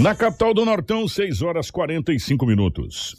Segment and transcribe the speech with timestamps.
[0.00, 3.14] Na capital do Nortão, 6 horas 45 minutos.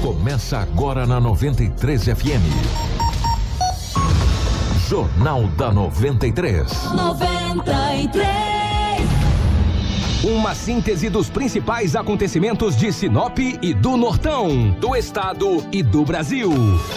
[0.00, 2.46] Começa agora na 93 FM.
[4.88, 6.92] Jornal da 93.
[6.94, 8.28] 93.
[10.22, 16.52] Uma síntese dos principais acontecimentos de Sinop e do Nortão, do estado e do Brasil.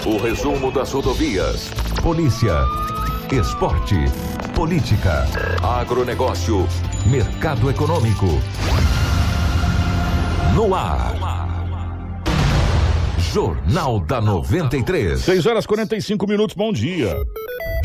[0.05, 1.71] O resumo das rodovias.
[2.03, 2.53] Polícia.
[3.39, 3.95] Esporte.
[4.55, 5.25] Política.
[5.63, 6.67] Agronegócio.
[7.07, 8.27] Mercado econômico.
[10.53, 11.15] No ar.
[13.17, 15.19] Jornal da 93.
[15.19, 17.15] 6 horas 45 minutos, bom dia.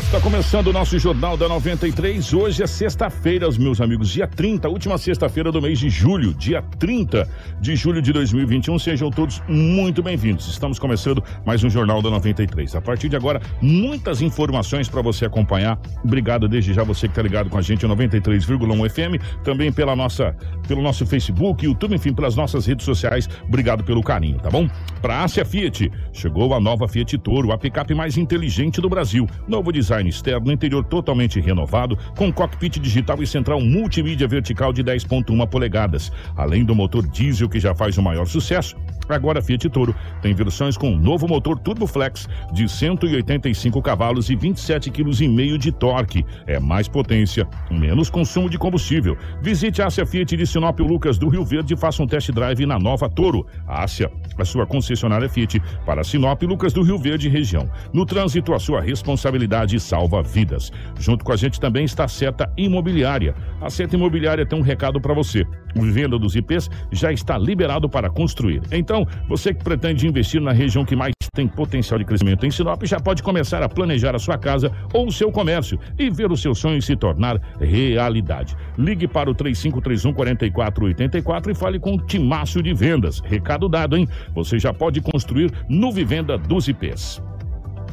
[0.01, 2.33] Está começando o nosso Jornal da 93.
[2.33, 7.29] Hoje é sexta-feira, meus amigos, dia 30, última sexta-feira do mês de julho, dia 30
[7.61, 8.79] de julho de 2021.
[8.79, 10.47] Sejam todos muito bem-vindos.
[10.47, 12.75] Estamos começando mais um Jornal da 93.
[12.75, 15.79] A partir de agora, muitas informações para você acompanhar.
[16.03, 20.35] Obrigado desde já você que está ligado com a gente 93,1 FM, também pela nossa,
[20.67, 23.29] pelo nosso Facebook, YouTube, enfim, pelas nossas redes sociais.
[23.47, 24.67] Obrigado pelo carinho, tá bom?
[25.03, 29.27] Para a Fiat, chegou a nova Fiat Toro, a picape mais inteligente do Brasil.
[29.47, 34.83] Novo design design externo, interior totalmente renovado, com cockpit digital e central multimídia vertical de
[34.83, 36.11] 10.1 polegadas.
[36.37, 38.77] Além do motor diesel que já faz o maior sucesso,
[39.15, 44.35] agora a Fiat Toro tem versões com novo motor Turbo Flex de 185 cavalos e
[44.35, 46.25] 27,5 kg de torque.
[46.47, 49.17] É mais potência, menos consumo de combustível.
[49.41, 52.65] Visite a Ásia Fiat de Sinop Lucas do Rio Verde e faça um test drive
[52.65, 53.45] na nova Toro.
[53.67, 57.69] A Ásia, a sua concessionária Fiat para Sinop Lucas do Rio Verde região.
[57.93, 60.71] No trânsito, a sua responsabilidade salva vidas.
[60.97, 63.35] Junto com a gente também está a Seta Imobiliária.
[63.61, 65.45] A Seta Imobiliária tem um recado para você.
[65.75, 68.61] O venda dos IPs já está liberado para construir.
[68.71, 72.83] Então, você que pretende investir na região que mais tem potencial de crescimento em Sinop,
[72.83, 76.37] já pode começar a planejar a sua casa ou o seu comércio e ver o
[76.37, 78.57] seu sonho se tornar realidade.
[78.77, 83.21] Ligue para o 3531 4484 e fale com o Timácio de Vendas.
[83.23, 84.07] Recado dado, hein?
[84.33, 87.21] Você já pode construir no Vivenda dos IPs.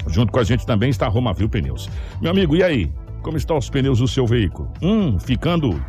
[0.09, 1.89] Junto com a gente também está a Romavil Pneus.
[2.21, 2.93] Meu amigo, e aí?
[3.22, 4.71] Como estão os pneus do seu veículo?
[4.81, 5.83] Hum, ficando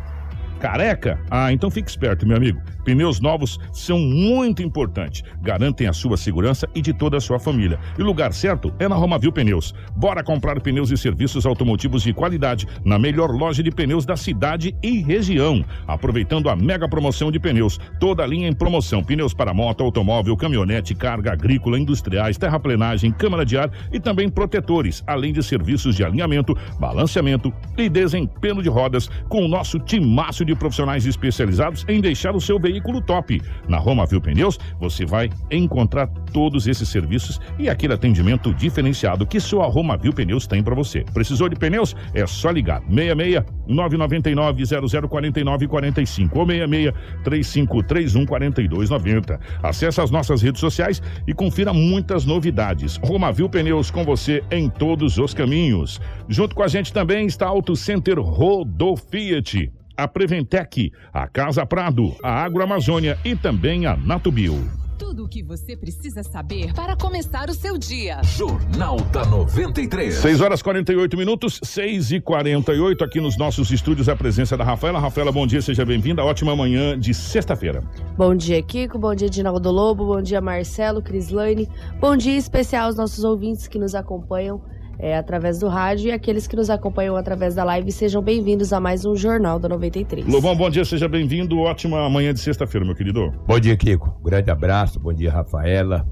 [0.58, 1.18] careca?
[1.30, 2.60] Ah, então fique esperto, meu amigo.
[2.84, 5.22] Pneus novos são muito importantes.
[5.42, 7.78] Garantem a sua segurança e de toda a sua família.
[7.98, 9.74] E o lugar certo é na Romavil Pneus.
[9.94, 14.74] Bora comprar pneus e serviços automotivos de qualidade na melhor loja de pneus da cidade
[14.82, 15.64] e região.
[15.86, 17.78] Aproveitando a mega promoção de pneus.
[18.00, 19.04] Toda a linha em promoção.
[19.04, 25.04] Pneus para moto, automóvel, caminhonete, carga agrícola, industriais, terraplenagem, câmara de ar e também protetores.
[25.06, 30.47] Além de serviços de alinhamento, balanceamento e desempenho de rodas com o nosso timaço de
[30.56, 33.40] profissionais especializados em deixar o seu veículo top.
[33.68, 39.40] Na Roma Viu Pneus, você vai encontrar todos esses serviços e aquele atendimento diferenciado que
[39.40, 41.04] só a Roma Viu Pneus tem para você.
[41.12, 41.94] Precisou de pneus?
[42.14, 42.82] É só ligar.
[42.88, 44.64] 66 999
[45.08, 46.94] 0049 45 ou 66
[47.24, 49.40] 3531 4290.
[49.62, 52.96] Acesse as nossas redes sociais e confira muitas novidades.
[52.96, 56.00] Roma Viu Pneus com você em todos os caminhos.
[56.28, 62.14] Junto com a gente também está Auto Center Rodo Fiat a Preventec, a Casa Prado,
[62.22, 64.70] a Agroamazônia e também a Natubio.
[64.96, 68.20] Tudo o que você precisa saber para começar o seu dia.
[68.22, 70.14] Jornal da 93.
[70.14, 74.08] 6 horas 48 minutos, 6 e 48 aqui nos nossos estúdios.
[74.08, 75.00] A presença da Rafaela.
[75.00, 76.24] Rafaela, bom dia, seja bem-vinda.
[76.24, 77.82] Ótima manhã de sexta-feira.
[78.16, 78.98] Bom dia, Kiko.
[78.98, 80.06] Bom dia, Dinaldo Lobo.
[80.06, 81.68] Bom dia, Marcelo, Crislane.
[82.00, 84.62] Bom dia especial aos nossos ouvintes que nos acompanham
[84.98, 88.80] é, através do rádio e aqueles que nos acompanham através da live, sejam bem-vindos a
[88.80, 90.26] mais um Jornal da 93.
[90.26, 91.58] Lobão, bom dia, seja bem-vindo.
[91.60, 93.32] Ótima manhã de sexta-feira, meu querido.
[93.46, 94.20] Bom dia, Kiko.
[94.24, 94.98] Grande abraço.
[94.98, 96.04] Bom dia, Rafaela,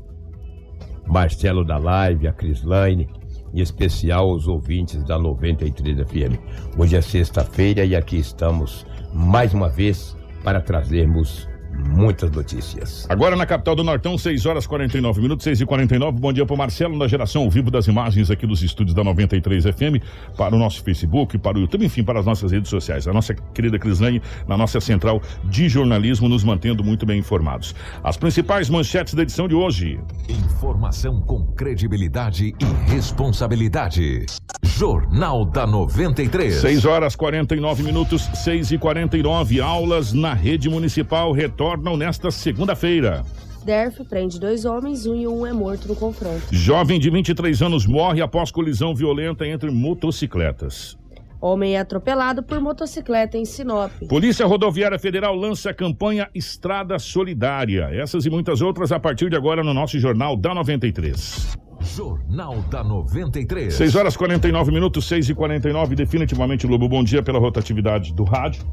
[1.07, 3.09] Marcelo da live, a Crislaine,
[3.53, 6.39] em especial os ouvintes da 93 FM.
[6.79, 13.07] Hoje é sexta-feira e aqui estamos mais uma vez para trazermos muitas notícias.
[13.09, 16.55] Agora na capital do Nortão, 6 horas 49 minutos, 6 e 49 Bom dia para
[16.55, 20.03] o Marcelo, na geração ao vivo das imagens aqui dos estúdios da 93 FM,
[20.37, 23.07] para o nosso Facebook, para o YouTube, enfim, para as nossas redes sociais.
[23.07, 27.75] A nossa querida Crislane, na nossa central de jornalismo, nos mantendo muito bem informados.
[28.03, 30.01] As principais manchetes da edição de hoje.
[30.29, 34.27] Informação com credibilidade e responsabilidade.
[34.63, 36.55] Jornal da 93.
[36.55, 43.24] 6 horas 49 minutos, 6 e 49 Aulas na rede municipal retornam retornam nesta segunda-feira.
[43.65, 46.42] DERF prende dois homens, um e um é morto no confronto.
[46.53, 50.97] Jovem de 23 anos morre após colisão violenta entre motocicletas.
[51.41, 53.91] Homem é atropelado por motocicleta em Sinop.
[54.09, 57.91] Polícia Rodoviária Federal lança a campanha Estrada Solidária.
[57.92, 61.59] Essas e muitas outras a partir de agora no nosso Jornal da 93.
[61.80, 63.74] Jornal da 93.
[63.74, 68.65] 6 horas 49 minutos, 6 e 49 Definitivamente, Lobo, bom dia pela rotatividade do rádio.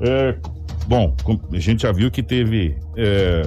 [0.00, 0.36] É,
[0.86, 1.14] bom,
[1.52, 3.42] a gente já viu que teve é,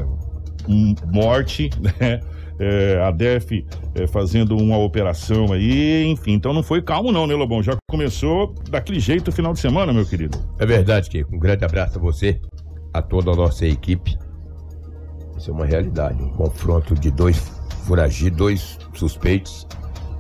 [0.68, 2.20] um- morte, né?
[2.60, 3.66] É, a DEF
[3.96, 6.34] é, fazendo uma operação aí, enfim.
[6.34, 7.64] Então não foi calmo, não, né, Lobão?
[7.64, 10.38] Já começou daquele jeito o final de semana, meu querido.
[10.60, 11.36] É verdade, Kiko.
[11.36, 12.40] Um grande abraço a você,
[12.94, 14.16] a toda a nossa equipe.
[15.36, 16.22] Isso é uma realidade.
[16.22, 17.38] Um confronto de dois
[17.88, 19.68] foragidos, dois suspeitos.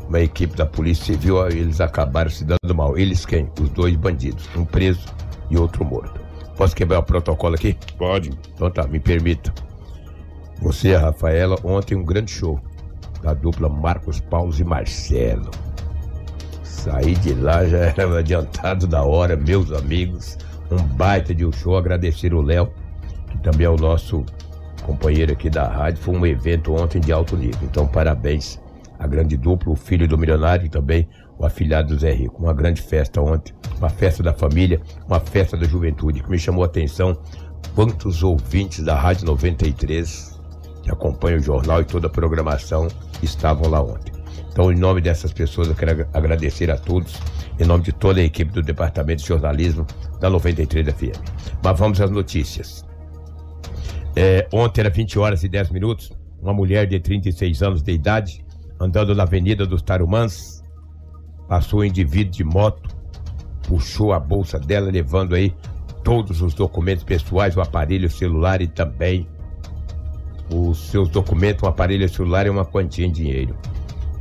[0.10, 2.98] Uma equipe da Polícia Civil, eles acabaram se dando mal.
[2.98, 3.48] Eles quem?
[3.62, 4.50] Os dois bandidos.
[4.58, 5.06] Um preso
[5.52, 6.20] e outro morto.
[6.56, 7.78] Posso quebrar o protocolo aqui?
[7.98, 8.32] Pode.
[8.54, 9.54] Então tá, me permita.
[10.62, 12.60] Você e a Rafaela, ontem um grande show
[13.22, 15.52] da dupla Marcos Paulo e Marcelo.
[16.64, 20.38] Saí de lá, já era adiantado da hora, meus amigos.
[20.72, 21.78] Um baita de um show.
[21.78, 22.72] Agradecer o Léo,
[23.30, 24.24] que também é o nosso
[24.84, 26.02] companheiro aqui da rádio.
[26.02, 27.60] Foi um evento ontem de alto nível.
[27.64, 28.63] Então, parabéns
[29.04, 31.08] à grande dupla, o filho do milionário e também
[31.38, 32.42] o afilhado do Zé Rico.
[32.42, 36.64] Uma grande festa ontem, uma festa da família, uma festa da juventude, que me chamou
[36.64, 37.18] a atenção
[37.76, 40.40] quantos ouvintes da Rádio 93
[40.84, 42.88] que acompanham o jornal e toda a programação
[43.22, 44.12] estavam lá ontem.
[44.52, 47.16] Então, em nome dessas pessoas, eu quero ag- agradecer a todos,
[47.60, 49.86] em nome de toda a equipe do Departamento de Jornalismo
[50.20, 51.18] da 93 FM.
[51.64, 52.86] Mas vamos às notícias.
[54.16, 56.12] É, ontem era 20 horas e 10 minutos,
[56.42, 58.43] uma mulher de 36 anos de idade,
[58.84, 60.64] andando na Avenida dos Tarumãs,
[61.48, 62.90] passou um indivíduo de moto,
[63.68, 65.56] puxou a bolsa dela, levando aí
[66.04, 69.28] todos os documentos pessoais, o aparelho celular e também
[70.54, 73.58] os seus documentos, um aparelho celular e uma quantia em dinheiro.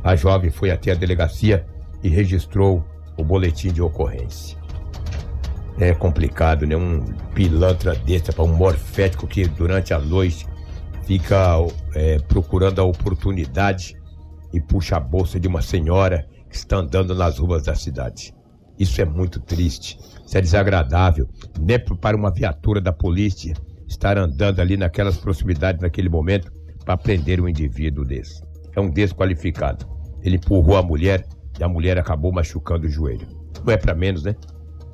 [0.03, 1.65] A jovem foi até a delegacia
[2.01, 2.83] e registrou
[3.17, 4.57] o boletim de ocorrência.
[5.79, 6.75] É complicado, né?
[6.75, 10.47] Um pilantra desse, para um morfético que durante a noite
[11.05, 11.57] fica
[11.95, 13.97] é, procurando a oportunidade
[14.53, 18.33] e puxa a bolsa de uma senhora que está andando nas ruas da cidade.
[18.77, 21.27] Isso é muito triste, isso é desagradável,
[21.59, 23.53] nem para uma viatura da polícia
[23.87, 26.51] estar andando ali naquelas proximidades naquele momento
[26.85, 28.43] para prender um indivíduo desse.
[28.75, 29.85] É um desqualificado.
[30.21, 31.25] Ele empurrou a mulher
[31.59, 33.27] e a mulher acabou machucando o joelho.
[33.63, 34.35] Não é para menos, né?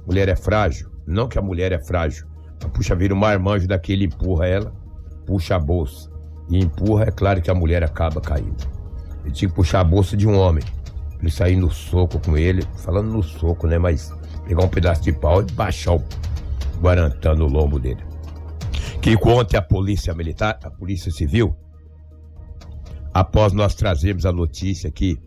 [0.06, 0.90] Mulher é frágil.
[1.08, 2.28] Não que a mulher é frágil.
[2.62, 4.74] Mas, puxa, vira um marmanjo daquele, empurra ela,
[5.26, 6.10] puxa a bolsa.
[6.50, 8.79] E empurra, é claro que a mulher acaba caindo.
[9.24, 10.63] Ele tinha que puxar a bolsa de um homem.
[11.19, 13.77] Ele sair no soco com ele, falando no soco, né?
[13.77, 14.13] Mas
[14.45, 16.04] pegar um pedaço de pau e baixar o
[16.81, 18.04] guarantã no lombo dele.
[19.01, 21.56] Que ontem a polícia militar, a polícia civil,
[23.13, 25.22] após nós trazermos a notícia aqui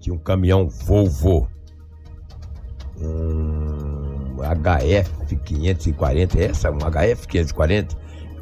[0.00, 1.48] de um caminhão Volvo,
[3.00, 7.96] um HF 540, essa, um HF 540,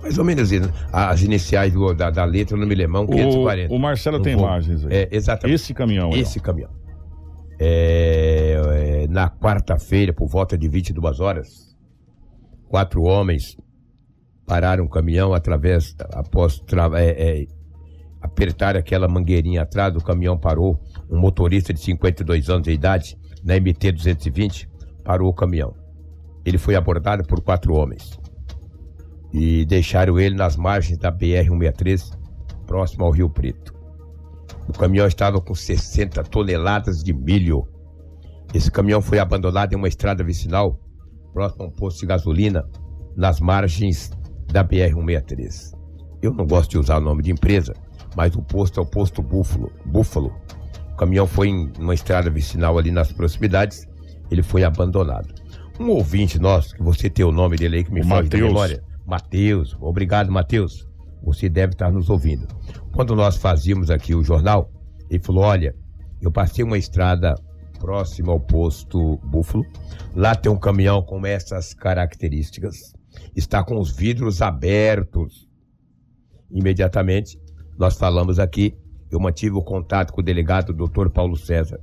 [0.07, 0.73] mais ou menos isso, né?
[0.93, 3.73] as iniciais do- da, da letra no milemão 540.
[3.73, 4.49] O, o Marcelo tem Volvo.
[4.51, 4.93] imagens aí.
[4.97, 5.55] É, exatamente.
[5.57, 6.19] Esse caminhão aí.
[6.19, 6.23] ó.
[6.23, 6.71] Esse caminhão.
[7.59, 8.61] É,
[9.05, 11.75] é, na quarta-feira, por volta de 22 horas,
[12.69, 13.57] quatro homens
[14.47, 17.47] pararam o caminhão através, após tra- é, é,
[18.21, 20.79] apertar aquela mangueirinha atrás, o caminhão parou.
[21.11, 24.69] Um motorista de 52 anos de idade, na MT-220,
[25.05, 25.75] parou o caminhão.
[26.45, 28.19] Ele foi abordado por quatro homens
[29.39, 32.11] e deixaram ele nas margens da BR-163,
[32.67, 33.75] próximo ao Rio Preto.
[34.67, 37.69] O caminhão estava com 60 toneladas de milho.
[38.55, 40.81] Esse caminhão foi abandonado em uma estrada vicinal,
[41.35, 42.67] próximo a um posto de gasolina,
[43.15, 44.11] nas margens
[44.51, 45.77] da BR-163.
[46.23, 47.75] Eu não gosto de usar o nome de empresa,
[48.17, 49.71] mas o posto é o posto Búfalo.
[49.85, 50.35] Búfalo.
[50.95, 53.87] O caminhão foi em uma estrada vicinal ali nas proximidades,
[54.31, 55.29] ele foi abandonado.
[55.79, 58.49] Um ouvinte nosso, que você tem o nome dele aí que me O da Mateus.
[58.49, 58.86] memória.
[59.07, 60.89] Matheus, obrigado, Matheus.
[61.23, 62.47] Você deve estar nos ouvindo.
[62.93, 64.71] Quando nós fazíamos aqui o jornal,
[65.09, 65.75] ele falou: Olha,
[66.21, 67.35] eu passei uma estrada
[67.79, 69.65] próxima ao posto Búfalo.
[70.15, 72.93] Lá tem um caminhão com essas características.
[73.35, 75.49] Está com os vidros abertos.
[76.51, 77.39] Imediatamente,
[77.79, 78.77] nós falamos aqui.
[79.11, 81.81] Eu mantive o contato com o delegado, o doutor Paulo César.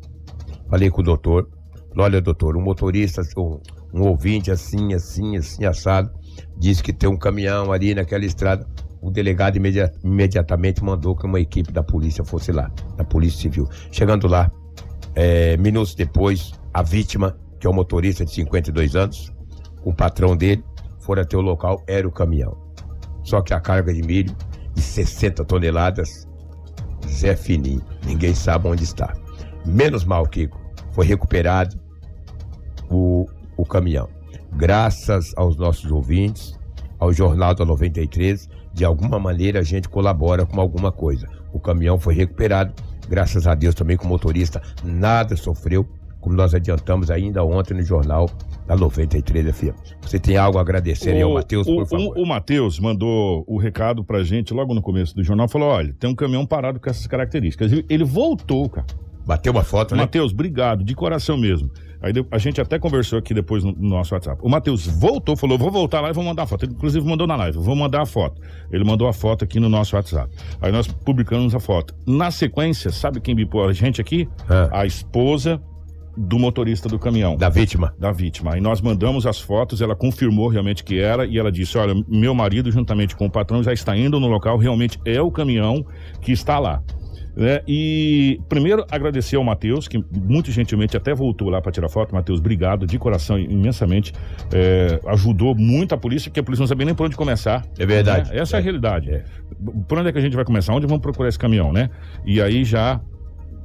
[0.70, 1.50] Falei com o doutor.
[1.96, 3.60] Olha, doutor, um motorista, um,
[3.94, 6.12] um ouvinte assim, assim, assim, assado,
[6.58, 8.68] disse que tem um caminhão ali naquela estrada.
[9.02, 13.68] O delegado imedi- imediatamente mandou que uma equipe da polícia fosse lá, da Polícia Civil.
[13.92, 14.50] Chegando lá,
[15.14, 19.34] é, minutos depois, a vítima, que é o motorista de 52 anos,
[19.84, 20.64] o patrão dele,
[21.02, 22.58] foram até o local, era o caminhão.
[23.24, 24.34] Só que a carga de milho
[24.74, 26.26] de 60 toneladas,
[27.08, 29.14] Zé Fininho, ninguém sabe onde está.
[29.66, 30.58] Menos mal, Kiko,
[30.92, 31.78] foi recuperado
[32.90, 33.26] o,
[33.58, 34.08] o caminhão.
[34.56, 36.58] Graças aos nossos ouvintes,
[37.00, 41.28] ao Jornal da 93, de alguma maneira a gente colabora com alguma coisa.
[41.52, 42.74] O caminhão foi recuperado,
[43.10, 45.88] graças a Deus também com o motorista nada sofreu,
[46.22, 48.30] como nós adiantamos ainda ontem no jornal
[48.66, 49.76] da 93 FM.
[50.02, 52.18] Você tem algo a agradecer aí ao Matheus, por o, favor?
[52.18, 55.50] o Matheus mandou o recado pra gente logo no começo do jornal.
[55.50, 57.72] Falou: olha, tem um caminhão parado com essas características.
[57.74, 58.88] Ele- Ele voltou, cara.
[59.26, 60.02] Bateu uma foto, né?
[60.04, 61.70] Matheus, obrigado, de coração mesmo.
[62.04, 64.38] Aí a gente até conversou aqui depois no, no nosso WhatsApp.
[64.44, 66.66] O Matheus voltou, falou: vou voltar lá e vou mandar a foto.
[66.66, 68.42] Ele, inclusive, mandou na live, vou mandar a foto.
[68.70, 70.30] Ele mandou a foto aqui no nosso WhatsApp.
[70.62, 71.96] Aí nós publicamos a foto.
[72.06, 74.28] Na sequência, sabe quem bipou a gente aqui?
[74.50, 74.82] Ah.
[74.82, 75.62] A esposa
[76.16, 77.94] do motorista do caminhão Da vítima.
[77.98, 78.54] da vítima.
[78.54, 82.36] Aí nós mandamos as fotos, ela confirmou realmente que era e ela disse: Olha, meu
[82.36, 85.86] marido, juntamente com o patrão, já está indo no local, realmente é o caminhão
[86.22, 86.84] que está lá.
[87.36, 87.62] Né?
[87.68, 92.14] E primeiro agradecer ao Matheus, que muito gentilmente até voltou lá para tirar foto.
[92.14, 94.14] Matheus, obrigado de coração imensamente.
[94.54, 97.66] É, ajudou muito a polícia, porque a polícia não sabia nem por onde começar.
[97.78, 98.30] É verdade.
[98.32, 98.38] né?
[98.40, 98.64] Essa é, a É.
[98.64, 99.10] realidade.
[99.10, 99.24] É.
[99.88, 100.74] Por onde é que a gente vai começar?
[100.74, 101.90] Onde vamos procurar esse caminhão, né?
[102.26, 103.02] E aí já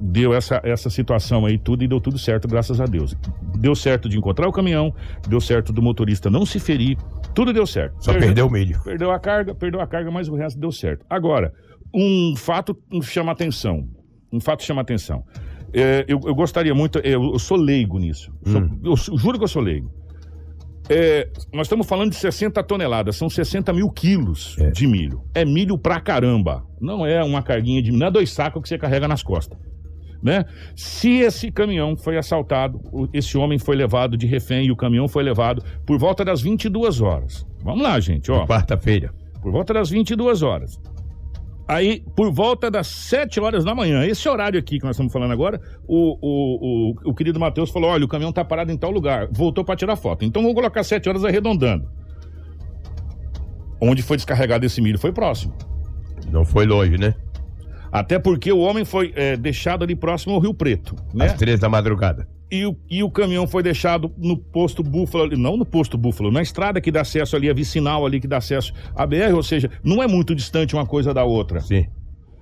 [0.00, 3.16] deu essa, essa situação aí tudo e deu tudo certo, graças a Deus.
[3.58, 4.94] Deu certo de encontrar o caminhão,
[5.28, 6.96] deu certo do motorista não se ferir,
[7.34, 7.96] tudo deu certo.
[8.02, 8.80] Só perdeu o milho.
[8.84, 11.04] Perdeu a carga, perdeu a carga, mas o resto deu certo.
[11.10, 11.52] Agora,
[11.94, 13.88] um fato chama atenção.
[14.32, 15.24] Um fato chama atenção.
[15.72, 18.32] É, eu, eu gostaria muito, eu, eu sou leigo nisso.
[18.46, 18.80] Sou- Hum.
[18.84, 19.90] eu sou- juro que eu sou leigo.
[20.90, 24.70] É, nós estamos falando de 60 toneladas, são 60 mil quilos É.
[24.70, 25.22] de milho.
[25.34, 26.64] É milho pra caramba.
[26.80, 29.58] Não é uma carguinha de milho, não é dois sacos que você carrega nas costas.
[30.22, 30.44] Né?
[30.74, 32.80] Se esse caminhão foi assaltado,
[33.12, 37.00] esse homem foi levado de refém e o caminhão foi levado por volta das 22
[37.02, 37.46] horas.
[37.62, 38.44] Vamos lá, gente, ó.
[38.46, 39.12] Quarta-feira.
[39.42, 40.80] Por volta das 22 horas.
[41.68, 45.32] Aí, por volta das 7 horas da manhã, esse horário aqui que nós estamos falando
[45.32, 48.90] agora, o, o, o, o querido Matheus falou: olha, o caminhão tá parado em tal
[48.90, 49.28] lugar.
[49.30, 50.24] Voltou para tirar foto.
[50.24, 51.86] Então vamos colocar 7 horas arredondando.
[53.78, 55.54] Onde foi descarregado esse milho foi próximo.
[56.32, 57.14] Não foi longe, né?
[57.92, 61.26] Até porque o homem foi é, deixado ali próximo ao Rio Preto, né?
[61.26, 62.26] Às três da madrugada.
[62.50, 66.40] E o, e o caminhão foi deixado no posto Búfalo, não no posto Búfalo, na
[66.40, 69.70] estrada que dá acesso ali, a vicinal ali que dá acesso à BR, ou seja,
[69.84, 71.60] não é muito distante uma coisa da outra.
[71.60, 71.86] Sim.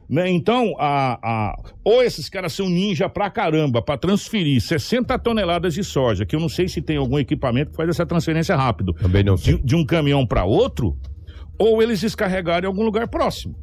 [0.08, 0.30] Né?
[0.30, 5.82] Então, a, a- ou esses caras são ninja pra caramba, pra transferir 60 toneladas de
[5.82, 9.24] soja, que eu não sei se tem algum equipamento que faz essa transferência rápido, Também
[9.24, 9.58] não de, sei.
[9.58, 10.96] de um caminhão pra outro,
[11.58, 13.56] ou eles descarregaram em algum lugar próximo.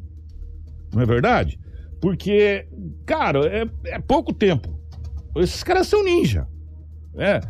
[0.92, 1.58] Não é verdade?
[2.02, 2.66] Porque,
[3.06, 4.78] cara, é, é pouco tempo.
[5.36, 6.46] Esses caras são ninja.
[7.16, 7.40] É,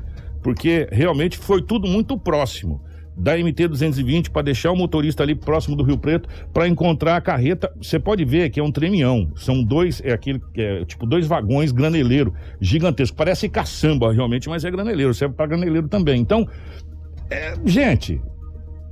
[0.42, 2.82] porque realmente foi tudo muito próximo
[3.16, 7.72] da MT-220 para deixar o motorista ali próximo do Rio Preto para encontrar a carreta.
[7.80, 9.32] Você pode ver que é um tremião.
[9.36, 13.16] São dois, é aquele que é tipo dois vagões graneleiro gigantesco.
[13.16, 15.14] Parece caçamba realmente, mas é graneleiro.
[15.14, 16.20] Serve para graneleiro também.
[16.20, 16.48] Então,
[17.30, 18.20] é, gente,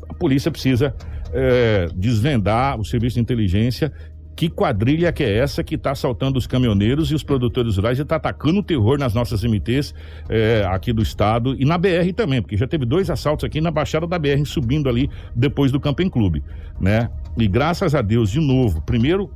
[0.08, 0.94] a polícia precisa
[1.32, 3.92] é, desvendar o serviço de inteligência.
[4.34, 8.02] Que quadrilha que é essa que está assaltando os caminhoneiros e os produtores rurais e
[8.02, 9.94] está atacando o terror nas nossas MTs
[10.28, 13.70] é, aqui do estado e na BR também, porque já teve dois assaltos aqui na
[13.70, 16.42] Baixada da BR, subindo ali depois do Camping Clube,
[16.80, 17.10] né?
[17.36, 19.30] E graças a Deus, de novo, primeiro,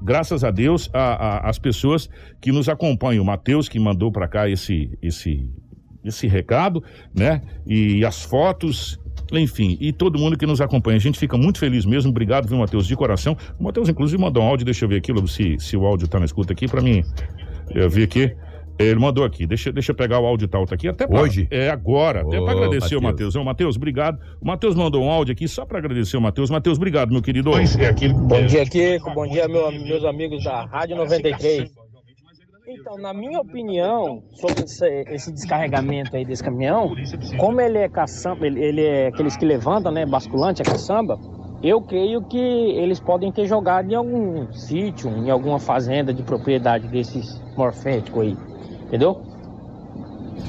[0.00, 0.98] graças a Deus, a-
[1.38, 2.08] a- as pessoas
[2.40, 5.50] que nos acompanham, o Matheus que mandou para cá esse, esse,
[6.04, 7.42] esse recado, né?
[7.66, 8.98] E as fotos,
[9.32, 10.96] enfim, e todo mundo que nos acompanha.
[10.96, 12.10] A gente fica muito feliz mesmo.
[12.10, 13.36] Obrigado, viu, Matheus, de coração.
[13.58, 16.08] O Matheus, inclusive, mandou um áudio, deixa eu ver aqui, Lobo, se, se o áudio
[16.08, 17.02] tá na escuta aqui, para mim.
[17.74, 18.34] Eu vi aqui.
[18.78, 21.48] Ele mandou aqui, deixa, deixa eu pegar o áudio tal, tá aqui, até pra, Hoje?
[21.50, 23.34] É agora, até para agradecer o Matheus.
[23.34, 23.36] Matheus.
[23.36, 24.20] Ô, Matheus, obrigado.
[24.40, 26.48] O Matheus mandou um áudio aqui só para agradecer o Matheus.
[26.48, 27.50] Matheus, obrigado, meu querido.
[27.50, 27.60] Bom
[28.46, 29.10] dia, Kiko.
[29.12, 31.87] Bom dia, meu- meus amigos da Rádio 93.
[32.70, 36.94] Então, na minha opinião, sobre esse, esse descarregamento aí desse caminhão,
[37.38, 41.18] como ele é caçamba, ele, ele é aqueles que levantam, né, basculante, a caçamba,
[41.62, 46.86] eu creio que eles podem ter jogado em algum sítio, em alguma fazenda de propriedade
[46.88, 48.36] desses morféticos aí,
[48.82, 49.22] entendeu?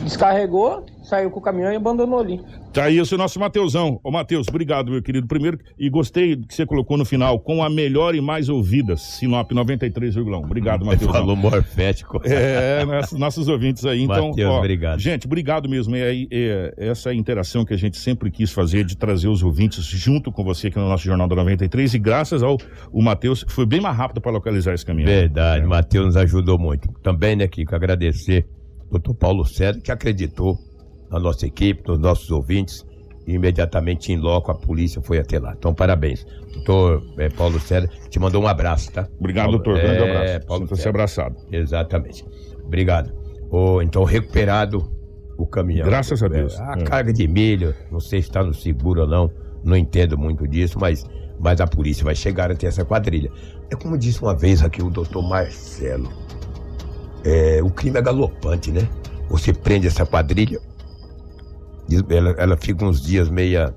[0.03, 2.39] Descarregou, saiu com o caminhão e abandonou ali.
[2.73, 3.99] Tá aí esse nosso Mateusão.
[4.03, 5.25] Ô, Matheus, obrigado, meu querido.
[5.27, 9.51] Primeiro, e gostei que você colocou no final, com a melhor e mais ouvida, Sinop
[9.51, 10.43] 93,1.
[10.43, 11.13] Obrigado, Ele Matheusão.
[11.13, 12.21] falou morfético.
[12.25, 14.03] É, nossos, nossos ouvintes aí.
[14.03, 14.99] Então, Matheus, ó, obrigado.
[14.99, 15.95] Gente, obrigado mesmo.
[15.95, 19.83] É, aí, é, essa interação que a gente sempre quis fazer de trazer os ouvintes
[19.85, 21.93] junto com você aqui no nosso Jornal da 93.
[21.93, 22.57] E graças ao
[22.91, 25.07] o Matheus, foi bem mais rápido para localizar esse caminhão.
[25.09, 25.65] Verdade, É.
[25.65, 26.87] o Matheus nos ajudou muito.
[27.01, 28.45] Também, né, Kiko, agradecer
[28.85, 30.57] ao doutor Paulo César, que acreditou
[31.11, 32.85] na nossa equipe, nos nossos ouvintes,
[33.27, 35.53] e imediatamente em loco a polícia foi até lá.
[35.57, 36.25] Então, parabéns.
[36.53, 39.07] Doutor eh, Paulo César te mandou um abraço, tá?
[39.19, 39.81] Obrigado, Paulo- doutor.
[39.81, 40.47] Grande É, abraço.
[40.47, 41.35] Paulo Sinta-se abraçado.
[41.51, 42.25] Exatamente.
[42.65, 43.11] Obrigado.
[43.51, 44.89] Ô, então, recuperado
[45.37, 45.85] o caminhão.
[45.85, 46.59] Graças a Deus.
[46.59, 46.83] A É.
[46.83, 49.31] carga de milho, não sei se está no seguro ou não,
[49.63, 51.05] não entendo muito disso, mas,
[51.39, 53.31] mas a polícia vai chegar até essa quadrilha.
[53.71, 56.09] É como disse uma vez aqui o doutor Marcelo,
[57.23, 58.87] é, o crime é galopante, né?
[59.29, 60.59] Você prende essa quadrilha,
[62.09, 63.73] Ela, ela fica uns dias meia,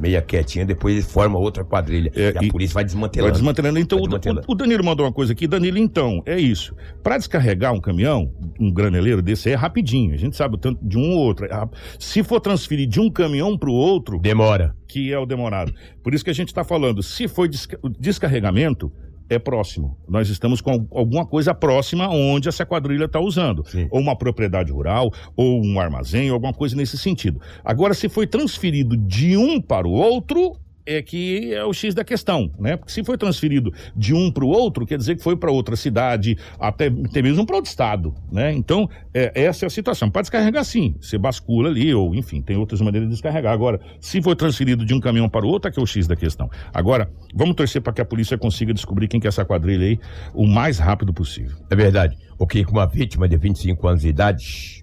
[0.00, 2.10] meia quietinha, depois ele forma outra quadrilha.
[2.16, 3.30] É, e a polícia vai desmantelando.
[3.30, 3.78] Vai desmantelando.
[3.78, 4.46] Então, Vai o- desmantelando.
[4.48, 5.46] o, o Danilo mandou uma coisa aqui.
[5.46, 6.74] Danilo, então, é isso.
[7.02, 10.14] Para descarregar um caminhão, um graneleiro desse, é rapidinho.
[10.14, 11.46] A gente sabe o tanto de um ou outro.
[11.46, 11.68] É
[11.98, 14.74] Se for transferir de um caminhão para o outro, Demora.
[14.88, 15.72] que é o demorado.
[16.02, 18.90] Por isso que a gente está falando, se foi desca- descarregamento,
[19.34, 19.96] é próximo.
[20.08, 23.64] Nós estamos com al- alguma coisa próxima onde essa quadrilha está usando.
[23.66, 23.88] Sim.
[23.90, 27.40] Ou uma propriedade rural, ou um armazém, alguma coisa nesse sentido.
[27.64, 32.04] Agora, se foi transferido de um para o outro, é que é o X da
[32.04, 32.76] questão, né?
[32.76, 35.76] Porque se foi transferido de um para o outro, quer dizer que foi para outra
[35.76, 38.52] cidade, até, até mesmo para outro estado, né?
[38.52, 40.10] Então, é, essa é a situação.
[40.10, 40.94] Para descarregar, sim.
[41.00, 43.52] Você bascula ali, ou enfim, tem outras maneiras de descarregar.
[43.52, 46.06] Agora, se foi transferido de um caminhão para o outro, é que é o X
[46.06, 46.50] da questão.
[46.72, 49.98] Agora, vamos torcer para que a polícia consiga descobrir quem que é essa quadrilha aí
[50.34, 51.56] o mais rápido possível.
[51.70, 52.16] É verdade.
[52.38, 54.82] O que uma vítima de 25 anos de idade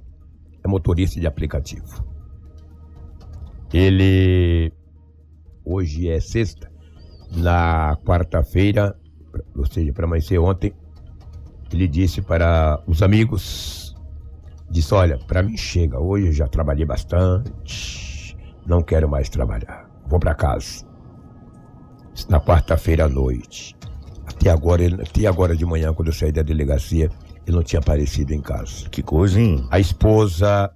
[0.64, 2.06] é motorista de aplicativo.
[3.74, 4.72] Ele
[5.70, 6.72] hoje é sexta,
[7.32, 8.96] na quarta-feira,
[9.56, 10.74] ou seja, para amanhecer ontem,
[11.72, 13.96] ele disse para os amigos,
[14.70, 18.36] disse, olha, para mim chega, hoje eu já trabalhei bastante,
[18.66, 20.88] não quero mais trabalhar, vou para casa.
[22.16, 23.76] Isso na quarta-feira à noite.
[24.26, 27.10] Até agora, até agora de manhã, quando eu saí da delegacia,
[27.46, 28.90] ele não tinha aparecido em casa.
[28.90, 29.68] Que coisa, hein?
[29.70, 30.72] A esposa,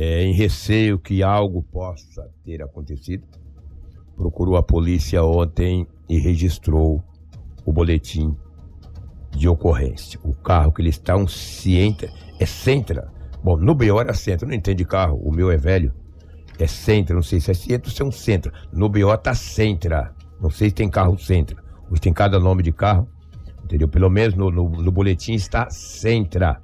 [0.00, 3.22] é, em receio que algo possa ter acontecido,
[4.16, 7.04] procurou a polícia ontem e registrou
[7.66, 8.34] o boletim
[9.30, 10.18] de ocorrência.
[10.24, 13.12] O carro que ele está, um Cientra, é Centra.
[13.44, 15.92] Bom, no BO era Centra, eu não entendo de carro, o meu é velho.
[16.58, 18.54] É Centra, não sei se é Cientra ou se é um Centra.
[18.72, 21.62] No BO tá Centra, não sei se tem carro Centra.
[21.90, 23.06] Hoje tem cada nome de carro,
[23.62, 23.86] entendeu?
[23.86, 26.62] Pelo menos no, no, no boletim está Centra.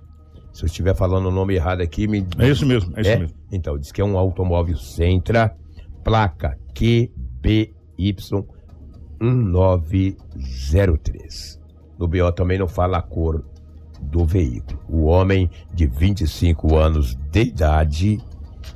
[0.56, 3.18] Se eu estiver falando o nome errado aqui, me É isso mesmo, é isso é?
[3.18, 3.36] mesmo.
[3.52, 5.54] Então, diz que é um automóvel Sentra,
[6.02, 7.75] placa QBY
[9.21, 11.60] 1903.
[11.99, 13.45] No BO também não fala a cor
[14.00, 14.80] do veículo.
[14.88, 18.19] O homem de 25 anos de idade,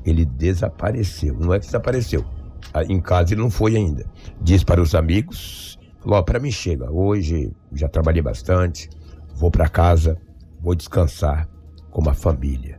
[0.05, 1.35] ele desapareceu.
[1.41, 2.27] Não é que desapareceu.
[2.75, 4.05] Ah, Em casa ele não foi ainda.
[4.39, 8.91] Diz para os amigos, falou, ó, para mim chega, hoje já trabalhei bastante,
[9.35, 10.19] vou para casa,
[10.61, 11.49] vou descansar
[11.91, 12.77] com a família.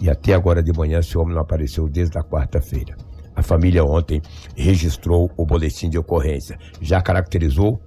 [0.00, 2.96] E até agora de manhã esse homem não apareceu desde a quarta-feira.
[3.36, 4.20] A família ontem
[4.56, 6.58] registrou o boletim de ocorrência.
[6.80, 7.80] Já caracterizou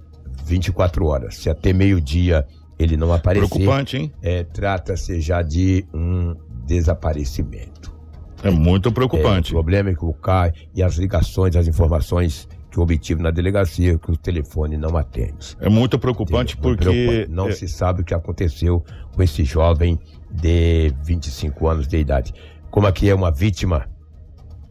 [0.44, 1.36] 24 horas.
[1.36, 2.46] Se até meio-dia
[2.78, 4.12] ele não aparecer, Preocupante, hein?
[4.22, 6.34] é, trata-se já de um
[6.66, 7.92] desaparecimento.
[8.42, 9.52] É muito É, o preocupante.
[9.52, 13.96] problema é que o CAI e as ligações, as informações que eu obtive na delegacia,
[13.96, 15.56] que o telefone não atende.
[15.60, 17.30] É, muito preocupante Muito porque preocupante.
[17.30, 18.84] não é, se sabe o que aconteceu
[19.14, 22.34] com esse jovem de 25 anos de idade.
[22.70, 23.86] Como aqui é uma vítima,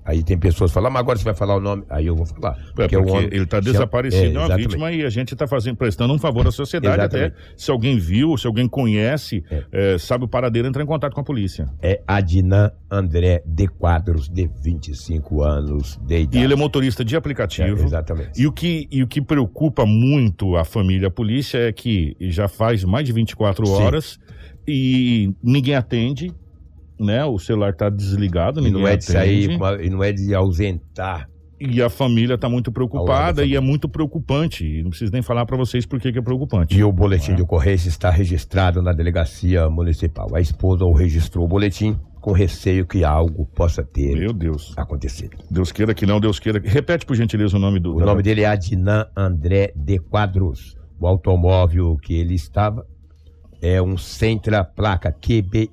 [0.06, 1.84] aí tem pessoas que falam, "Ah, mas agora você vai falar o nome.
[1.90, 2.58] Aí eu vou falar.
[2.58, 5.48] É, porque o homem ele está chama- desaparecido, é, uma vítima e a gente está
[5.48, 7.34] fazendo, prestando um favor à sociedade Exatamente.
[7.34, 7.54] até.
[7.58, 9.64] Se alguém viu, se alguém conhece, É.
[9.72, 11.68] é, sabe o paradeiro, entra em contato com a polícia.
[11.82, 16.38] É Adnan André de Quadros, de 25 anos de idade.
[16.38, 17.84] E ele é motorista de É, aplicativo.
[17.84, 18.42] exatamente.
[18.42, 22.48] E o, que, e o que preocupa muito a família a polícia é que já
[22.48, 23.74] faz mais de 24 Sim.
[23.74, 24.20] horas
[24.68, 26.32] e ninguém atende,
[27.00, 27.24] né?
[27.26, 29.58] O celular está desligado, E ninguém não é de atende.
[29.58, 31.30] sair, e não é de ausentar.
[31.60, 34.66] E a família está muito preocupada da e é muito preocupante.
[34.66, 36.78] E não preciso nem falar para vocês por que é preocupante.
[36.78, 37.36] E o boletim É.
[37.36, 40.28] de ocorrência está registrado na delegacia municipal.
[40.36, 44.74] A esposa o registrou o boletim com receio que algo possa ter Meu Deus.
[44.76, 45.38] acontecido.
[45.50, 46.60] Deus queira que não, Deus queira.
[46.64, 47.96] Repete, por gentileza, o nome do.
[47.96, 50.76] O nome dele é Adnan André de Quadros.
[51.00, 52.86] O automóvel que ele estava
[53.62, 55.70] é um Sentra placa QBY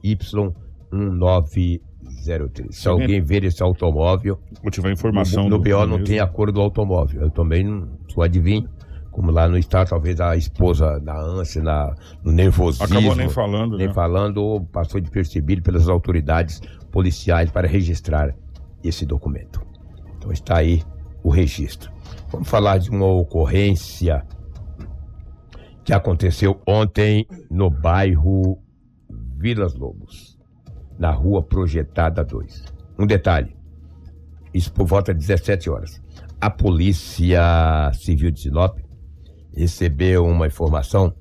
[0.92, 2.76] 1903.
[2.76, 5.44] Se alguém- ver esse automóvel, Vou tiver informação.
[5.44, 7.22] no, no BO não tem a cor do automóvel.
[7.22, 8.68] Eu também não sou adivinho.
[9.10, 12.84] Como lá no estado, talvez a esposa na ânsia, na, no nervosismo.
[12.86, 13.92] Acabou nem falando, nem né?
[13.92, 16.60] falando, ou passou despercebido pelas autoridades
[16.92, 18.32] policiais para registrar
[18.84, 19.60] esse documento.
[20.16, 20.84] Então está aí
[21.24, 21.90] o registro.
[22.30, 24.24] Vamos falar de uma ocorrência
[25.84, 28.58] que aconteceu ontem no bairro
[29.36, 30.29] Vilas Lobos,
[31.00, 32.62] na rua Projetada 2.
[32.98, 33.56] Um detalhe,
[34.52, 36.00] isso por volta de 17 horas.
[36.38, 38.78] A Polícia Civil de Sinop
[39.56, 41.14] recebeu uma informação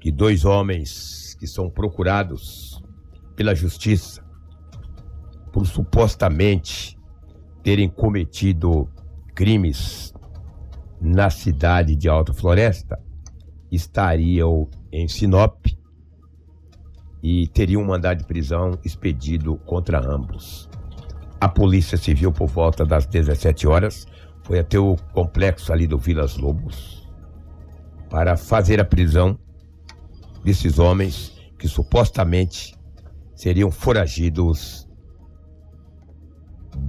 [0.00, 2.82] que dois homens que são procurados
[3.36, 4.24] pela justiça
[5.52, 6.98] por supostamente
[7.62, 8.88] terem cometido
[9.34, 10.12] crimes
[11.00, 12.98] na cidade de Alta Floresta
[13.70, 15.66] estariam em Sinop
[17.22, 20.68] e teriam um mandado de prisão expedido contra ambos.
[21.40, 24.06] a Polícia Civil, por volta das 17 horas,
[24.42, 27.06] foi até o complexo ali do Vilas Lobos
[28.08, 29.38] para fazer a prisão
[30.44, 32.74] desses homens que supostamente
[33.34, 34.88] seriam foragidos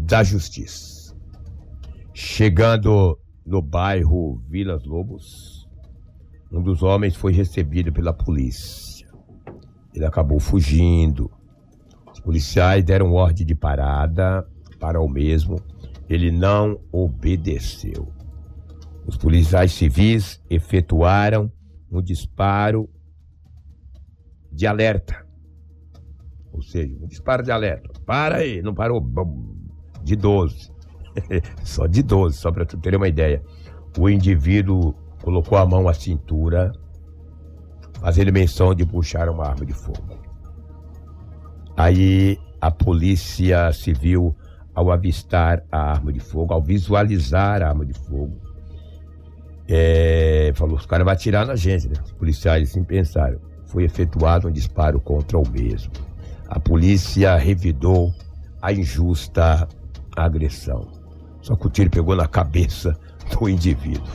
[0.06, 1.16] da justiça.
[2.14, 5.68] Chegando no bairro Vilas Lobos,
[6.52, 8.87] um dos homens foi recebido pela polícia.
[9.98, 11.32] Ele acabou fugindo.
[12.14, 14.48] Os policiais deram ordem de parada
[14.80, 15.60] para o mesmo.
[16.08, 18.08] Ele não obedeceu.
[19.08, 21.52] Os policiais civis efetuaram
[21.92, 22.88] um disparo
[24.52, 25.26] de alerta.
[26.54, 27.90] Ou seja, um disparo de alerta.
[28.06, 29.04] Para aí, não parou.
[30.04, 30.72] De 12.
[31.66, 33.42] só de 12, só para tu ter uma ideia.
[33.98, 36.72] O indivíduo colocou a mão à cintura,
[38.00, 40.18] fazendo menção de puxar uma arma de fogo.
[41.76, 44.36] Aí a polícia civil,
[44.74, 48.36] ao avistar a arma de fogo, ao visualizar a arma de fogo,
[49.68, 51.96] é, falou: os caras vão atirar na gente, né?
[52.04, 53.40] Os policiais assim pensaram.
[53.66, 55.92] Foi efetuado um disparo contra o mesmo.
[56.48, 58.14] A polícia revidou
[58.62, 59.68] a injusta
[60.16, 60.88] agressão.
[61.42, 62.98] Só que o tiro pegou na cabeça
[63.32, 64.08] do indivíduo.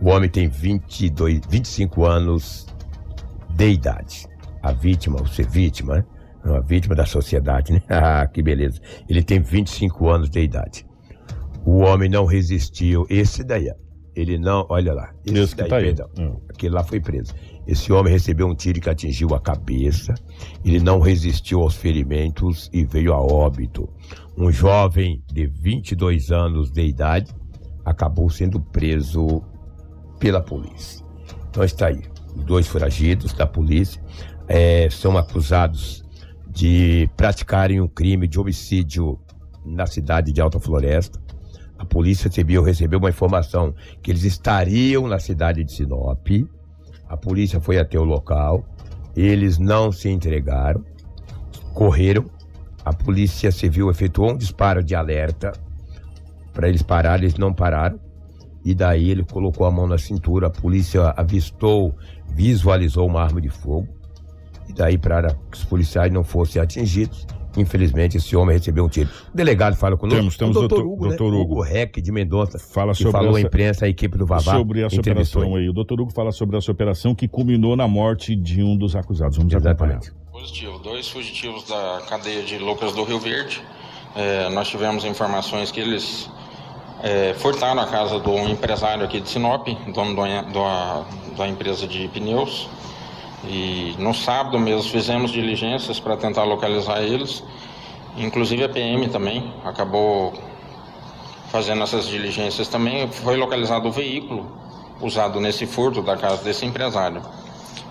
[0.00, 2.66] O homem tem 22, 25 anos
[3.56, 4.26] de idade.
[4.62, 6.04] A vítima, ou ser vítima, né?
[6.44, 7.82] Uma vítima da sociedade, né?
[7.88, 8.80] Ah, que beleza.
[9.08, 10.86] Ele tem 25 anos de idade.
[11.64, 13.06] O homem não resistiu.
[13.08, 13.70] Esse daí,
[14.14, 14.66] ele não.
[14.68, 15.12] Olha lá.
[15.24, 16.08] Esse, esse daí, tá perdão.
[16.18, 16.40] Hum.
[16.48, 17.34] Aquele lá foi preso.
[17.66, 20.14] Esse homem recebeu um tiro que atingiu a cabeça.
[20.64, 23.88] Ele não resistiu aos ferimentos e veio a óbito.
[24.36, 27.32] Um jovem de 22 anos de idade
[27.84, 29.42] acabou sendo preso
[30.18, 31.04] pela polícia.
[31.48, 32.09] Então está aí.
[32.34, 34.02] Dois foragidos da polícia
[34.48, 36.04] é, são acusados
[36.48, 39.18] de praticarem um crime de homicídio
[39.64, 41.20] na cidade de Alta Floresta.
[41.78, 46.28] A polícia civil recebeu uma informação que eles estariam na cidade de Sinop.
[47.08, 48.64] A polícia foi até o local.
[49.16, 50.84] Eles não se entregaram,
[51.72, 52.24] correram.
[52.84, 55.52] A polícia civil efetuou um disparo de alerta
[56.52, 57.98] para eles pararem, eles não pararam.
[58.62, 61.96] E daí ele colocou a mão na cintura, a polícia avistou,
[62.34, 63.88] visualizou uma arma de fogo.
[64.68, 69.10] E daí, para que os policiais não fossem atingidos, infelizmente esse homem recebeu um tiro.
[69.32, 70.20] O delegado fala conosco.
[70.20, 71.38] Temos, temos o doutor, Hugo, doutor né?
[71.38, 71.52] Hugo.
[71.54, 72.58] Hugo Rec de Mendonça.
[72.58, 74.52] Fala sobre falou essa, à imprensa, a equipe do Vavá.
[74.52, 75.68] Sobre essa operação aí.
[75.68, 79.36] O doutor Hugo fala sobre essa operação que culminou na morte de um dos acusados.
[79.36, 80.08] Vamos Exatamente.
[80.08, 80.30] acompanhar.
[80.30, 80.78] Positivo.
[80.78, 83.60] Dois fugitivos da cadeia de Lucas do Rio Verde.
[84.14, 86.30] É, nós tivemos informações que eles
[87.02, 91.04] é, furtaram a casa do empresário aqui de Sinop, dono da,
[91.36, 92.68] da empresa de pneus.
[93.44, 97.42] E no sábado mesmo fizemos diligências para tentar localizar eles.
[98.16, 100.34] Inclusive a PM também acabou
[101.50, 103.08] fazendo essas diligências também.
[103.08, 104.46] Foi localizado o veículo
[105.00, 107.22] usado nesse furto da casa desse empresário.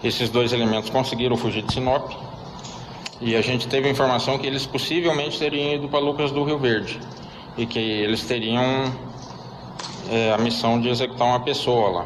[0.04, 2.12] Esses dois elementos conseguiram fugir de Sinop.
[3.19, 7.00] E a gente teve informação que eles possivelmente teriam ido para Lucas do Rio Verde
[7.57, 8.91] e que eles teriam
[10.09, 12.05] é, a missão de executar uma pessoa lá.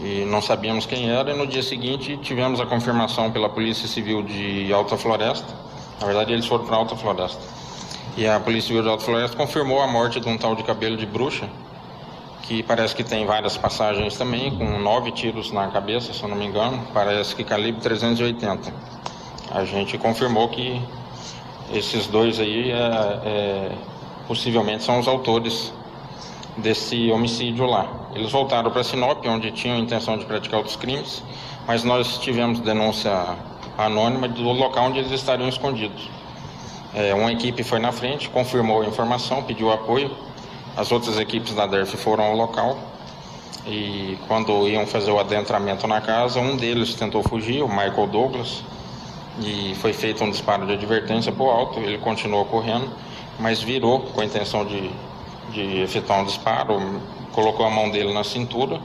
[0.00, 4.22] E não sabíamos quem era, e no dia seguinte tivemos a confirmação pela Polícia Civil
[4.22, 5.46] de Alta Floresta.
[6.00, 7.40] Na verdade, eles foram para Alta Floresta.
[8.16, 10.96] E a Polícia Civil de Alta Floresta confirmou a morte de um tal de cabelo
[10.96, 11.48] de bruxa,
[12.42, 16.36] que parece que tem várias passagens também, com nove tiros na cabeça, se eu não
[16.36, 18.72] me engano, parece que calibre 380.
[19.50, 20.80] A gente confirmou que
[21.72, 22.76] esses dois aí é,
[23.24, 23.72] é,
[24.26, 25.72] possivelmente são os autores
[26.56, 27.86] desse homicídio lá.
[28.14, 31.22] Eles voltaram para Sinop, onde tinham intenção de praticar outros crimes,
[31.66, 33.36] mas nós tivemos denúncia
[33.76, 36.08] anônima do local onde eles estariam escondidos.
[36.94, 40.10] É, uma equipe foi na frente, confirmou a informação, pediu apoio.
[40.76, 42.78] As outras equipes da DERF foram ao local
[43.66, 48.62] e quando iam fazer o adentramento na casa, um deles tentou fugir, o Michael Douglas,
[49.40, 51.80] e foi feito um disparo de advertência por alto.
[51.80, 52.88] Ele continuou correndo,
[53.38, 54.90] mas virou com a intenção de,
[55.52, 57.00] de efetuar um disparo,
[57.32, 58.80] colocou a mão dele na cintura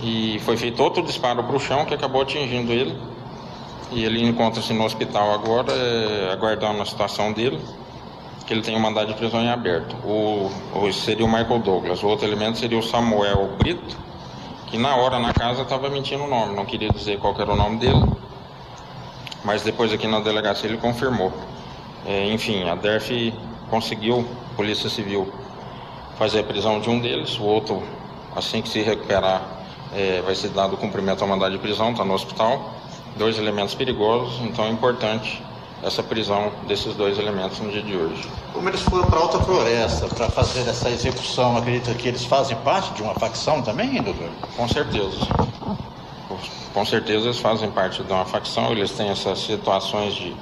[0.00, 2.96] e foi feito outro disparo para o chão que acabou atingindo ele.
[3.90, 7.60] E ele encontra-se no hospital agora, é, aguardando a situação dele,
[8.46, 9.94] que ele tem um mandado de prisão em aberto.
[10.04, 13.96] O, o, seria o Michael Douglas, o outro elemento seria o Samuel Brito,
[14.66, 17.56] que na hora na casa estava mentindo o nome, não queria dizer qual era o
[17.56, 18.02] nome dele,
[19.44, 21.32] mas depois aqui na delegacia ele confirmou.
[22.04, 23.32] É, enfim, a DERF
[23.70, 24.26] conseguiu,
[24.56, 25.32] Polícia Civil,
[26.18, 27.82] fazer a prisão de um deles, o outro,
[28.34, 29.42] assim que se recuperar,
[29.94, 32.74] é, vai ser dado cumprimento ao mandado de prisão, está no hospital.
[33.16, 35.42] Dois elementos perigosos, então é importante
[35.82, 38.28] essa prisão desses dois elementos no dia de hoje.
[38.52, 42.92] Como eles foram para Alta Floresta para fazer essa execução, acredita que eles fazem parte
[42.94, 44.28] de uma facção também, doutor?
[44.56, 45.26] Com certeza.
[46.74, 50.34] Com certeza eles fazem parte de uma facção, eles têm essas situações de,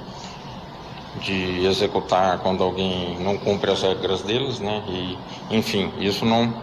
[1.21, 4.83] de executar quando alguém não cumpre as regras deles, né?
[4.87, 5.17] E,
[5.49, 6.53] enfim, isso não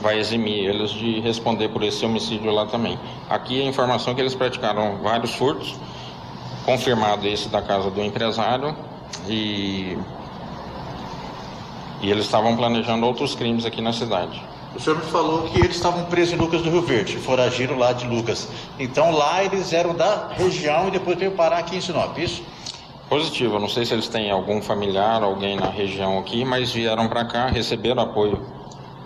[0.00, 2.98] vai eximir eles de responder por esse homicídio lá também.
[3.28, 5.74] Aqui a informação é que eles praticaram vários furtos,
[6.64, 8.76] confirmado esse da casa do empresário,
[9.28, 9.96] e,
[12.02, 14.42] e eles estavam planejando outros crimes aqui na cidade.
[14.74, 17.92] O senhor me falou que eles estavam presos em Lucas do Rio Verde, foragiram lá
[17.92, 18.48] de Lucas.
[18.78, 22.42] Então lá eles eram da região e depois veio parar aqui em Sinop, isso?
[23.08, 27.24] Positivo, não sei se eles têm algum familiar, alguém na região aqui, mas vieram para
[27.24, 28.40] cá, receberam apoio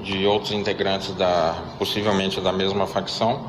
[0.01, 3.41] de outros integrantes da, possivelmente da mesma facção.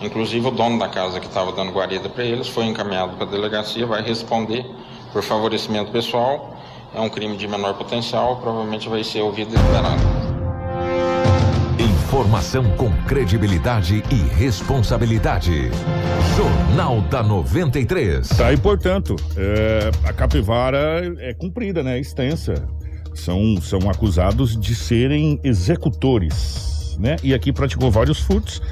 [0.00, 3.30] Inclusive o dono da casa que estava dando guarida para eles foi encaminhado para a
[3.30, 4.66] delegacia, vai responder
[5.12, 6.54] por favorecimento pessoal.
[6.94, 10.13] É um crime de menor potencial, provavelmente vai ser ouvido e liberado.
[12.14, 15.68] Informação com credibilidade e responsabilidade.
[16.36, 18.28] Jornal da 93.
[18.28, 21.98] Tá, e portanto, é, a capivara é cumprida, né?
[21.98, 22.68] Extensa.
[23.14, 27.16] São, são acusados de serem executores, né?
[27.20, 28.62] E aqui praticou vários furtos.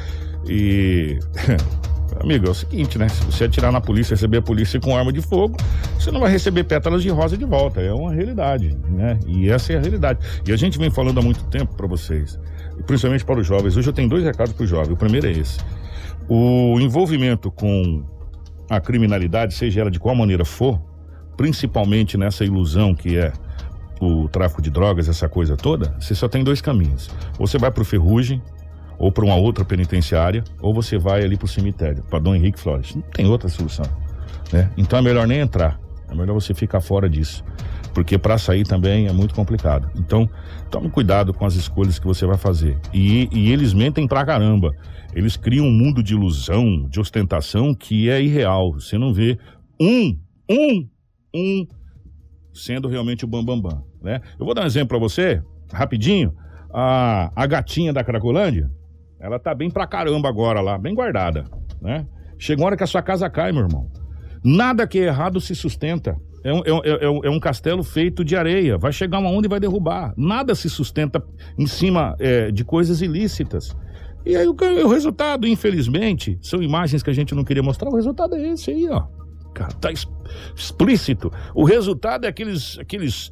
[0.49, 1.19] E.
[2.23, 3.09] Amigo, é o seguinte, né?
[3.09, 5.57] Se você atirar na polícia, receber a polícia com arma de fogo,
[5.99, 7.81] você não vai receber pétalas de rosa de volta.
[7.81, 9.19] É uma realidade, né?
[9.27, 10.21] E essa é a realidade.
[10.47, 12.39] E a gente vem falando há muito tempo para vocês,
[12.87, 13.77] principalmente para os jovens.
[13.77, 14.93] Hoje eu tenho dois recados para os jovens.
[14.93, 15.59] O primeiro é esse:
[16.29, 18.05] o envolvimento com
[18.69, 20.81] a criminalidade, seja ela de qual maneira for,
[21.37, 23.33] principalmente nessa ilusão que é
[24.01, 27.09] o tráfico de drogas, essa coisa toda, você só tem dois caminhos.
[27.39, 28.43] Você vai para o Ferrugem,
[28.99, 32.59] ou para uma outra penitenciária, ou você vai ali para o cemitério, para Dom Henrique
[32.59, 32.95] Flores.
[32.95, 33.85] Não tem outra solução.
[34.53, 34.71] Né?
[34.77, 35.79] Então é melhor nem entrar.
[36.09, 37.45] É melhor você ficar fora disso.
[37.95, 39.91] Porque para sair também é muito complicado.
[39.97, 40.29] Então,
[40.71, 42.79] tome cuidado com as escolhas que você vai fazer.
[42.93, 44.71] E, e eles mentem pra caramba.
[45.15, 48.73] Eles criam um mundo de ilusão, de ostentação que é irreal.
[48.73, 49.39] Você não vê
[49.81, 50.17] um,
[50.49, 50.89] um,
[51.35, 51.67] um
[52.55, 54.21] sendo realmente o bambambam, bam, bam, né?
[54.39, 56.33] Eu vou dar um exemplo para você, rapidinho.
[56.73, 58.71] A, a gatinha da Cracolândia,
[59.21, 61.45] ela tá bem pra caramba agora lá, bem guardada,
[61.81, 62.07] né?
[62.39, 63.87] Chega uma hora que a sua casa cai, meu irmão.
[64.45, 66.17] Nada que é errado se sustenta.
[66.45, 68.77] É um, é, é, é um castelo feito de areia.
[68.77, 70.13] Vai chegar uma onda e vai derrubar.
[70.17, 71.23] Nada se sustenta
[71.57, 73.77] em cima é, de coisas ilícitas.
[74.25, 77.89] E aí o, o, resultado, infelizmente, são imagens que a gente não queria mostrar.
[77.91, 79.05] O resultado é esse aí, ó.
[79.55, 79.91] Cara, tá
[80.55, 81.31] explícito.
[81.55, 83.31] O resultado é aqueles, aqueles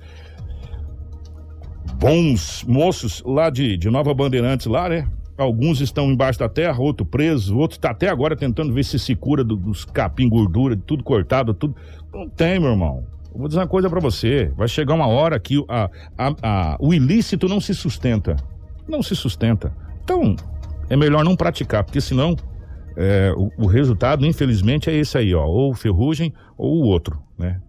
[1.99, 5.09] bons moços lá de, de Nova Bandeirantes, lá, né?
[5.41, 9.15] Alguns estão embaixo da terra, outro preso, outro está até agora tentando ver se se
[9.15, 11.75] cura do, dos capim gordura, tudo cortado, tudo.
[12.13, 13.07] Não tem, meu irmão.
[13.35, 14.53] Vou dizer uma coisa para você.
[14.55, 18.37] Vai chegar uma hora que a, a, a, o ilícito não se sustenta.
[18.87, 19.75] Não se sustenta.
[20.05, 20.37] Então,
[20.91, 22.37] é melhor não praticar, porque senão
[22.95, 25.47] é, o, o, resultado, infelizmente, é esse aí, ó.
[25.47, 27.63] Ou ferrugem ou o outro, né?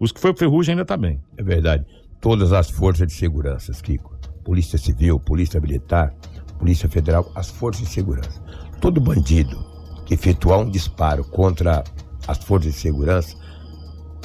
[0.00, 1.20] Os que foi ferrugem ainda tá bem.
[1.36, 1.84] É verdade.
[2.20, 4.18] Todas as forças de segurança, Kiko.
[4.42, 6.12] Polícia Civil, Polícia Militar,
[6.58, 8.42] Polícia Federal, as forças de segurança.
[8.80, 9.64] Todo bandido
[10.06, 11.82] que efetuar um disparo contra
[12.26, 13.36] as forças de segurança,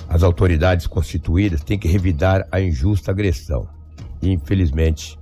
[0.08, 3.68] as autoridades constituídas têm que revidar a injusta agressão.
[4.22, 5.18] E, infelizmente,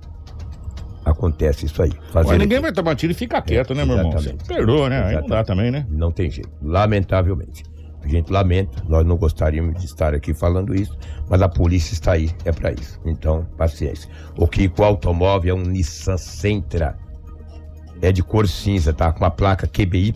[1.04, 1.92] acontece isso aí.
[2.12, 4.12] Fazer Mas ninguém vai tomar tiro e ficar quieto, é, né, meu irmão?
[4.12, 4.98] Você perdoa, né?
[4.98, 5.16] Exatamente.
[5.16, 5.86] Aí não dá também, né?
[5.88, 6.50] Não tem jeito.
[6.62, 7.64] Lamentavelmente.
[8.02, 10.96] A gente lamenta, nós não gostaríamos de estar aqui falando isso,
[11.28, 13.00] mas a polícia está aí, é para isso.
[13.04, 14.08] Então, paciência.
[14.36, 16.96] O Kiko Automóvel é um Nissan Sentra.
[18.00, 19.12] É de cor cinza, tá?
[19.12, 20.14] Com a placa QBY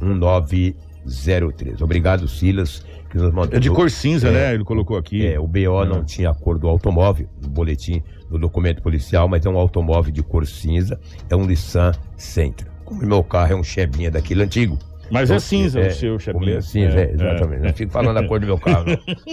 [0.00, 1.80] 1903.
[1.80, 2.84] Obrigado, Silas.
[3.08, 3.56] Que nos mandou.
[3.56, 4.54] É de cor cinza, é, né?
[4.54, 5.24] Ele colocou aqui.
[5.24, 9.46] É, o BO não tinha a cor do automóvel, no boletim, no documento policial, mas
[9.46, 11.00] é um automóvel de cor cinza.
[11.30, 12.68] É um Nissan Sentra.
[12.84, 14.76] Como o meu carro é um Chebinha daquele antigo,
[15.10, 16.16] mas é cinza é, o seu.
[16.16, 17.62] É cinza, é, exatamente.
[17.62, 18.86] Não fico falando a cor do meu carro.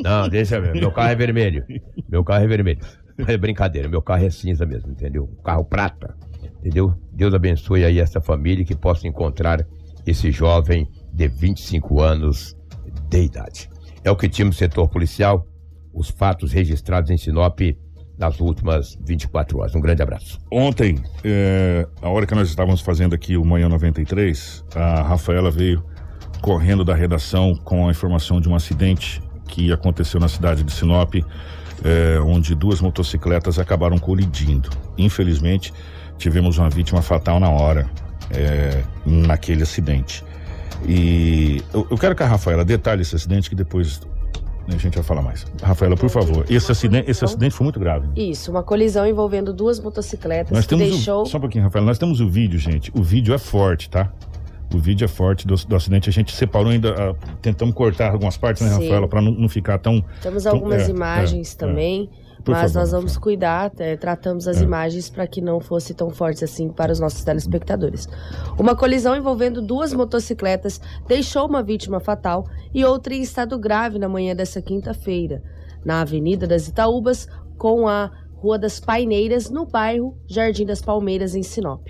[0.03, 0.73] Não, não deixa ver.
[0.73, 1.65] Meu carro é vermelho.
[2.09, 2.79] Meu carro é vermelho.
[3.27, 5.27] É brincadeira, meu carro é cinza mesmo, entendeu?
[5.43, 6.15] Carro prata,
[6.59, 6.93] entendeu?
[7.11, 9.65] Deus abençoe aí essa família que possa encontrar
[10.07, 12.55] esse jovem de 25 anos
[13.09, 13.69] de idade.
[14.03, 15.45] É o que tínhamos no setor policial.
[15.93, 17.59] Os fatos registrados em Sinop
[18.21, 19.73] nas últimas 24 horas.
[19.73, 20.39] Um grande abraço.
[20.51, 25.83] Ontem, é, a hora que nós estávamos fazendo aqui o Manhã 93, a Rafaela veio
[26.39, 31.15] correndo da redação com a informação de um acidente que aconteceu na cidade de Sinop,
[31.15, 34.69] é, onde duas motocicletas acabaram colidindo.
[34.97, 35.73] Infelizmente,
[36.17, 37.89] tivemos uma vítima fatal na hora,
[38.29, 40.23] é, naquele acidente.
[40.87, 43.99] E eu, eu, quero que a Rafaela detalhe esse acidente, que depois
[44.67, 45.45] A gente vai falar mais.
[45.61, 48.07] Rafaela, por favor, esse acidente, esse acidente foi muito grave.
[48.15, 51.23] Isso, uma colisão envolvendo duas motocicletas Nós que temos deixou.
[51.23, 51.87] o, só um pouquinho, Rafaela.
[51.87, 52.91] Nós temos o vídeo, gente.
[52.95, 54.11] O vídeo é forte, tá?
[54.73, 56.09] O vídeo é forte do, do acidente.
[56.09, 58.83] A gente separou ainda, ah, tentamos cortar algumas partes, né, Sim.
[58.83, 60.03] Rafaela, para não, não ficar tão.
[60.21, 62.09] Temos tão- algumas é, imagens é, também,
[62.43, 64.63] Por mas favor, nós vamos cuidar, é, tratamos as É.
[64.63, 68.07] imagens para que não fosse tão fortes assim para os nossos telespectadores.
[68.57, 74.09] Uma colisão envolvendo duas motocicletas deixou uma vítima fatal e outra em estado grave na
[74.09, 75.43] manhã dessa quinta-feira,
[75.85, 77.27] na Avenida das Itaúbas,
[77.57, 81.87] com a Rua das Paineiras, no bairro Jardim das Palmeiras, em Sinop.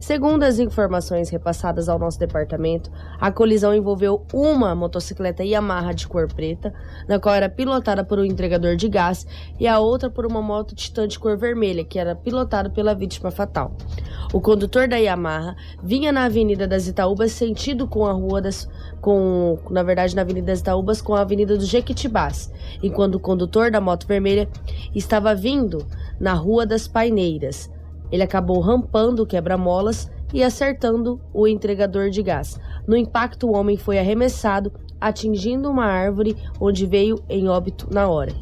[0.00, 6.32] Segundo as informações repassadas ao nosso departamento, a colisão envolveu uma motocicleta Yamaha de cor
[6.32, 6.72] preta,
[7.08, 9.26] na qual era pilotada por um entregador de gás,
[9.58, 13.30] e a outra por uma moto Titan de cor vermelha, que era pilotada pela vítima
[13.30, 13.72] fatal.
[14.32, 18.68] O condutor da Yamaha vinha na Avenida das Itaúbas sentido com a rua das
[19.00, 23.70] com, na verdade, na Avenida das Itaúbas com a Avenida dos Jequitibás, enquanto o condutor
[23.70, 24.48] da moto vermelha
[24.94, 25.86] estava vindo
[26.20, 27.70] na Rua das Paineiras.
[28.10, 32.58] Ele acabou rampando o quebra-molas e acertando o entregador de gás.
[32.86, 38.32] No impacto, o homem foi arremessado, atingindo uma árvore, onde veio em óbito na hora.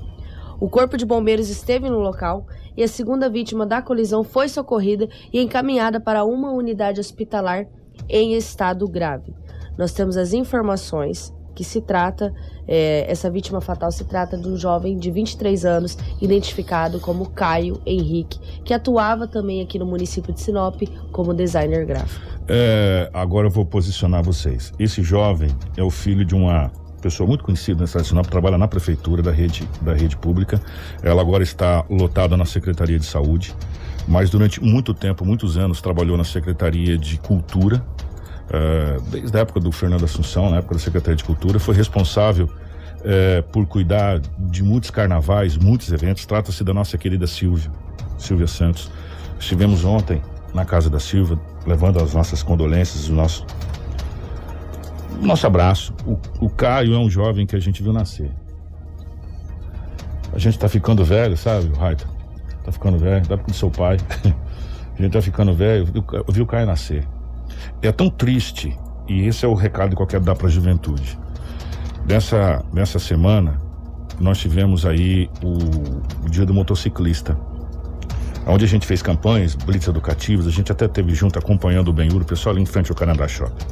[0.59, 5.09] O corpo de bombeiros esteve no local e a segunda vítima da colisão foi socorrida
[5.33, 7.67] e encaminhada para uma unidade hospitalar
[8.09, 9.35] em estado grave.
[9.77, 12.35] Nós temos as informações que se trata,
[12.69, 17.81] eh, essa vítima fatal se trata de um jovem de 23 anos, identificado como Caio
[17.87, 22.23] Henrique, que atuava também aqui no município de Sinop como designer gráfico.
[22.47, 24.71] É, agora eu vou posicionar vocês.
[24.79, 28.59] Esse jovem é o filho de uma pessoa muito conhecida na cidade de Sinop, trabalha
[28.59, 30.61] na prefeitura da rede, da rede pública.
[31.03, 33.55] Ela agora está lotada na Secretaria de Saúde,
[34.07, 37.83] mas durante muito tempo, muitos anos, trabalhou na Secretaria de Cultura,
[38.51, 42.49] é, desde a época do Fernando Assunção, na época da Secretaria de Cultura, foi responsável
[43.05, 46.25] é, por cuidar de muitos carnavais, muitos eventos.
[46.27, 47.71] Trata-se da nossa querida Silvia,
[48.19, 48.91] Silvia Santos.
[49.39, 50.23] Estivemos ontem
[50.55, 53.45] na casa da Silvia, levando as nossas condolências, o nosso,
[55.21, 55.93] nosso abraço.
[56.07, 58.31] O, o Caio é um jovem que a gente viu nascer.
[60.33, 62.07] A gente tá ficando velho, sabe, Raita?
[62.65, 63.97] Tá ficando velho, época do seu pai.
[64.99, 67.07] a gente tá ficando velho, eu vi o Caio nascer.
[67.83, 68.77] É tão triste,
[69.09, 71.19] e esse é o recado que eu quero dar para a juventude.
[72.09, 73.61] Nessa, nessa semana,
[74.21, 77.37] nós tivemos aí o, o Dia do Motociclista,
[78.47, 82.23] onde a gente fez campanhas, blitz educativos, a gente até teve junto acompanhando o Benhur,
[82.23, 83.67] o pessoal ali em frente ao Canadá Shopping.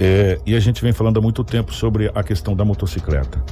[0.00, 3.42] É, e a gente vem falando há muito tempo sobre a questão da motocicleta.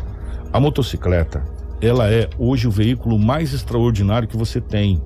[0.53, 1.45] A motocicleta,
[1.81, 5.03] ela é hoje o veículo mais extraordinário que você tem.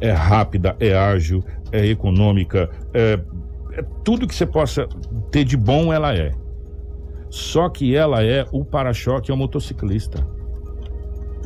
[0.00, 3.18] É rápida, é ágil, é econômica, é,
[4.04, 4.86] tudo que você possa
[5.30, 6.32] ter de bom, ela é.
[7.30, 10.26] Só que ela é o para-choque é o motociclista.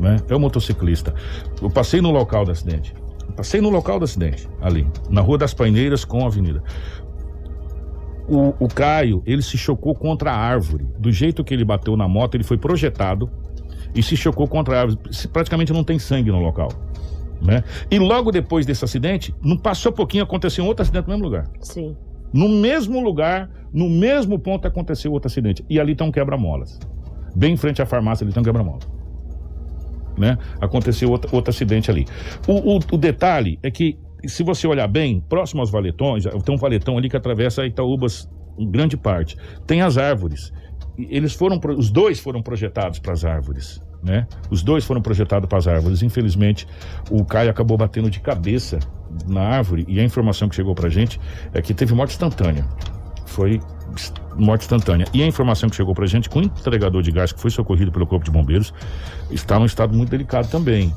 [0.00, 0.16] Né?
[0.28, 1.14] É o motociclista.
[1.62, 2.94] Eu passei no local do acidente.
[3.36, 6.62] Passei no local do acidente, ali, na Rua das Paineiras com a avenida.
[8.28, 10.86] O, o Caio, ele se chocou contra a árvore.
[10.98, 13.30] Do jeito que ele bateu na moto, ele foi projetado
[13.94, 14.98] e se chocou contra a árvore.
[15.32, 16.68] Praticamente não tem sangue no local.
[17.40, 17.62] Né?
[17.90, 21.48] E logo depois desse acidente, não passou pouquinho, aconteceu um outro acidente no mesmo lugar.
[21.60, 21.96] Sim.
[22.32, 25.64] No mesmo lugar, no mesmo ponto aconteceu outro acidente.
[25.68, 26.78] E ali um quebra-molas.
[27.34, 28.88] Bem em frente à farmácia, ali um quebra-molas.
[30.18, 30.38] Né?
[30.60, 32.06] Aconteceu outro, outro acidente ali.
[32.48, 36.58] O, o- o detalhe é que, se você olhar bem, próximo aos valetões, tem um
[36.58, 39.36] valetão ali que atravessa Itaúbas em grande parte.
[39.66, 40.52] Tem as árvores.
[40.98, 43.82] Eles foram, os dois foram projetados para as árvores.
[44.06, 44.24] Né?
[44.50, 46.00] Os dois foram projetados para as árvores.
[46.00, 46.64] Infelizmente,
[47.10, 48.78] o Caio acabou batendo de cabeça
[49.26, 51.20] na árvore e a informação que chegou pra gente
[51.52, 52.64] é que teve morte instantânea.
[53.26, 53.60] Foi
[54.36, 55.06] morte instantânea.
[55.12, 57.90] E a informação que chegou pra gente que o entregador de gás que foi socorrido
[57.90, 58.72] pelo Corpo de Bombeiros
[59.28, 60.94] está num estado muito delicado também.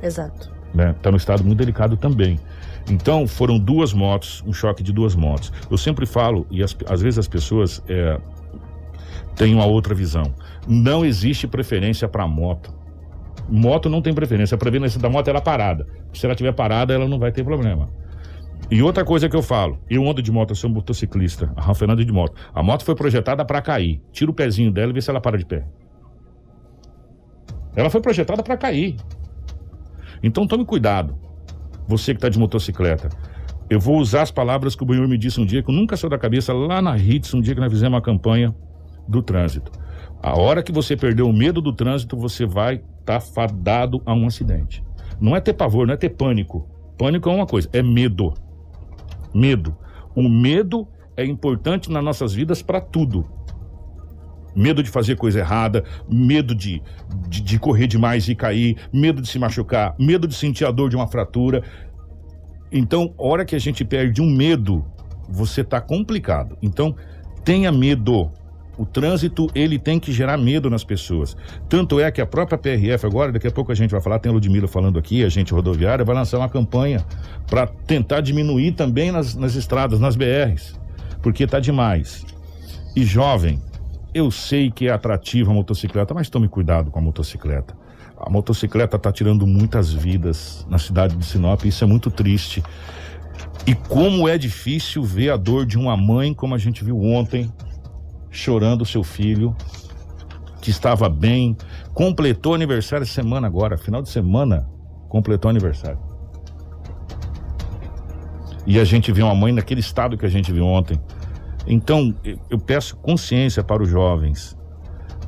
[0.00, 0.52] Exato.
[0.72, 0.92] Né?
[0.96, 2.38] Está num estado muito delicado também.
[2.88, 5.52] Então, foram duas motos, um choque de duas motos.
[5.68, 8.20] Eu sempre falo, e as- às vezes as pessoas é,
[9.36, 10.34] têm uma outra visão.
[10.66, 12.72] Não existe preferência para moto.
[13.48, 14.54] Moto não tem preferência.
[14.54, 15.86] A preferência da moto é ela parada.
[16.12, 17.88] Se ela estiver parada, ela não vai ter problema.
[18.70, 21.84] E outra coisa que eu falo, eu ando de moto, eu sou um motociclista, a
[21.84, 22.34] anda de moto.
[22.54, 24.00] A moto foi projetada para cair.
[24.12, 25.66] Tira o pezinho dela e vê se ela para de pé.
[27.74, 28.96] Ela foi projetada para cair.
[30.22, 31.16] Então tome cuidado.
[31.86, 33.08] Você que está de motocicleta.
[33.68, 35.96] Eu vou usar as palavras que o Benhur me disse um dia, que eu nunca
[35.96, 38.54] saiu da cabeça, lá na Hits, um dia que nós fizemos uma campanha
[39.06, 39.72] do trânsito.
[40.22, 44.26] A hora que você perder o medo do trânsito, você vai estar fadado a um
[44.26, 44.84] acidente.
[45.20, 46.68] Não é ter pavor, não é ter pânico.
[46.96, 48.32] Pânico é uma coisa, é medo.
[49.34, 49.76] Medo.
[50.14, 50.86] O medo
[51.16, 53.26] é importante nas nossas vidas para tudo.
[54.54, 56.82] Medo de fazer coisa errada, medo de,
[57.28, 60.90] de, de correr demais e cair, medo de se machucar, medo de sentir a dor
[60.90, 61.62] de uma fratura.
[62.70, 64.84] Então, hora que a gente perde um medo,
[65.28, 66.58] você tá complicado.
[66.60, 66.94] Então,
[67.44, 68.30] tenha medo.
[68.76, 71.36] O trânsito, ele tem que gerar medo nas pessoas.
[71.68, 74.30] Tanto é que a própria PRF, agora, daqui a pouco a gente vai falar, tem
[74.30, 77.04] a Ludmilla falando aqui, a gente rodoviária, vai lançar uma campanha
[77.46, 80.74] para tentar diminuir também nas, nas estradas, nas BRs,
[81.20, 82.24] porque tá demais.
[82.96, 83.60] E jovem,
[84.14, 87.74] eu sei que é atrativa a motocicleta, mas tome cuidado com a motocicleta.
[88.18, 92.62] A motocicleta está tirando muitas vidas na cidade de Sinop, isso é muito triste.
[93.66, 97.50] E como é difícil ver a dor de uma mãe, como a gente viu ontem,
[98.32, 99.54] chorando seu filho,
[100.60, 101.56] que estava bem,
[101.92, 104.66] completou aniversário semana agora, final de semana,
[105.08, 105.98] completou aniversário.
[108.66, 110.98] E a gente vê uma mãe naquele estado que a gente viu ontem.
[111.66, 112.14] Então,
[112.48, 114.56] eu peço consciência para os jovens.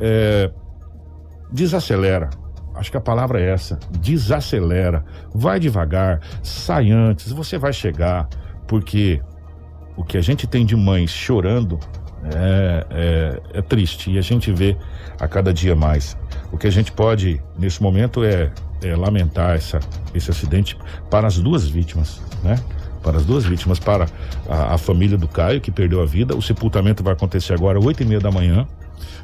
[0.00, 0.50] É,
[1.52, 2.30] desacelera.
[2.74, 3.78] Acho que a palavra é essa.
[3.90, 5.05] Desacelera.
[5.32, 6.20] Vai devagar.
[6.42, 7.30] Sai antes.
[7.32, 8.28] Você vai chegar.
[8.66, 9.20] Porque
[9.96, 11.78] o que a gente tem de mães chorando
[12.33, 14.11] é, é, é, triste.
[14.11, 14.77] E a gente vê
[15.20, 16.16] a cada dia mais.
[16.51, 18.51] O que a gente pode, nesse momento, é,
[18.83, 19.81] é lamentar essa,
[20.14, 20.77] esse acidente
[21.11, 22.57] para as duas vítimas, né?
[23.03, 24.07] para as duas vítimas, para
[24.49, 26.35] a, a, família do Caio, que perdeu a vida.
[26.35, 28.66] O sepultamento vai acontecer agora, oito e meia da manhã.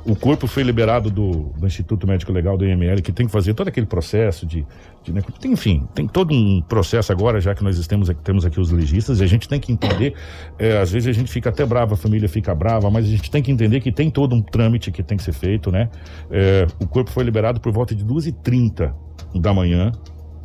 [0.05, 3.55] O corpo foi liberado do, do, Instituto Médico Legal do IML, que tem que fazer
[3.55, 4.67] todo aquele processo de.
[5.03, 8.61] de né, enfim, tem todo um processo agora, já que nós estamos aqui, temos aqui
[8.61, 10.15] os legistas, e a gente tem que entender.
[10.59, 13.31] É, às vezes a gente fica até brava, a família fica brava, mas a gente
[13.31, 15.89] tem que entender que tem todo um trâmite que tem que ser feito, né?
[16.31, 18.93] É, o corpo foi liberado por volta de 2h30
[19.35, 19.93] da manhã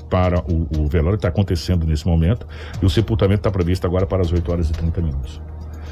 [0.10, 2.48] para o, o velório, está acontecendo nesse momento,
[2.82, 5.42] e o sepultamento está previsto agora para as 8 horas e 30 minutos.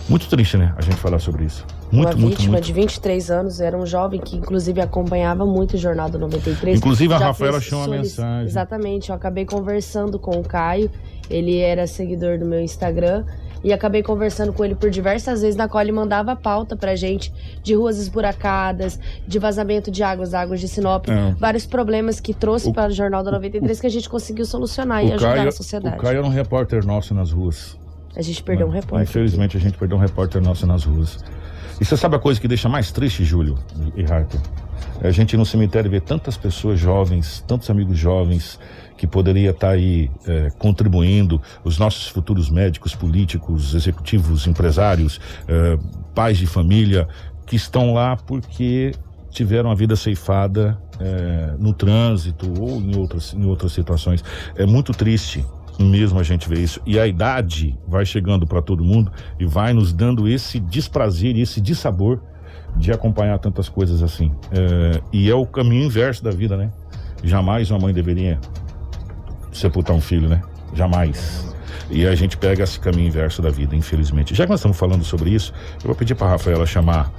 [0.10, 0.74] Muito triste, né?
[0.78, 1.66] A gente falar sobre isso.
[1.92, 2.66] Muito, Uma muito, vítima muito.
[2.66, 6.78] de 23 anos, era um jovem que inclusive acompanhava muito o Jornal do 93.
[6.78, 8.46] Inclusive a Rafaela achou uma mensagem.
[8.48, 10.90] Exatamente, eu acabei conversando com o Caio,
[11.30, 13.24] ele era seguidor do meu Instagram,
[13.64, 17.32] e acabei conversando com ele por diversas vezes, na qual ele mandava pauta pra gente
[17.64, 21.34] de ruas esburacadas, de vazamento de águas, águas de Sinop, É.
[21.40, 25.02] vários problemas que trouxe O- para o Jornal da 93 que a gente conseguiu solucionar
[25.06, 25.96] e O ajudar Caio, a sociedade.
[25.96, 27.78] o Caio era um repórter nosso nas ruas.
[28.16, 29.10] A gente perdeu um repórter.
[29.10, 31.24] Infelizmente, a gente perdeu um repórter nosso nas ruas.
[31.82, 33.58] E você sabe a coisa que deixa mais triste, Júlio
[33.96, 34.40] e Harper?
[35.02, 38.60] É a gente ir no cemitério ver tantas pessoas jovens, tantos amigos jovens
[38.96, 45.78] que poderia estar aí é, contribuindo, os nossos futuros médicos, políticos, executivos, empresários, é,
[46.14, 47.08] pais de família,
[47.46, 48.94] que estão lá porque
[49.32, 50.78] tiveram a vida ceifada
[51.58, 54.24] no trânsito ou em outras, em outras situações.
[54.56, 55.44] É muito triste
[55.80, 56.82] mesmo a gente ver isso.
[56.86, 61.60] E a idade vai chegando para todo mundo e vai nos dando esse desprazer esse
[61.60, 62.22] dissabor
[62.76, 64.32] de acompanhar tantas coisas assim.
[64.52, 66.72] É, e é o caminho inverso da vida, né?
[67.24, 68.40] Jamais uma mãe deveria
[69.52, 70.42] sepultar um filho, né?
[70.74, 71.54] Jamais.
[71.90, 74.34] E a gente pega esse caminho inverso da vida, infelizmente.
[74.34, 77.12] Já que nós estamos falando sobre isso, eu vou pedir para a Rafaela chamar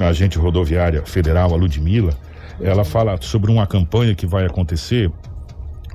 [0.00, 2.12] a agente rodoviária federal, a Ludmilla.
[2.60, 5.10] Ela fala sobre uma campanha que vai acontecer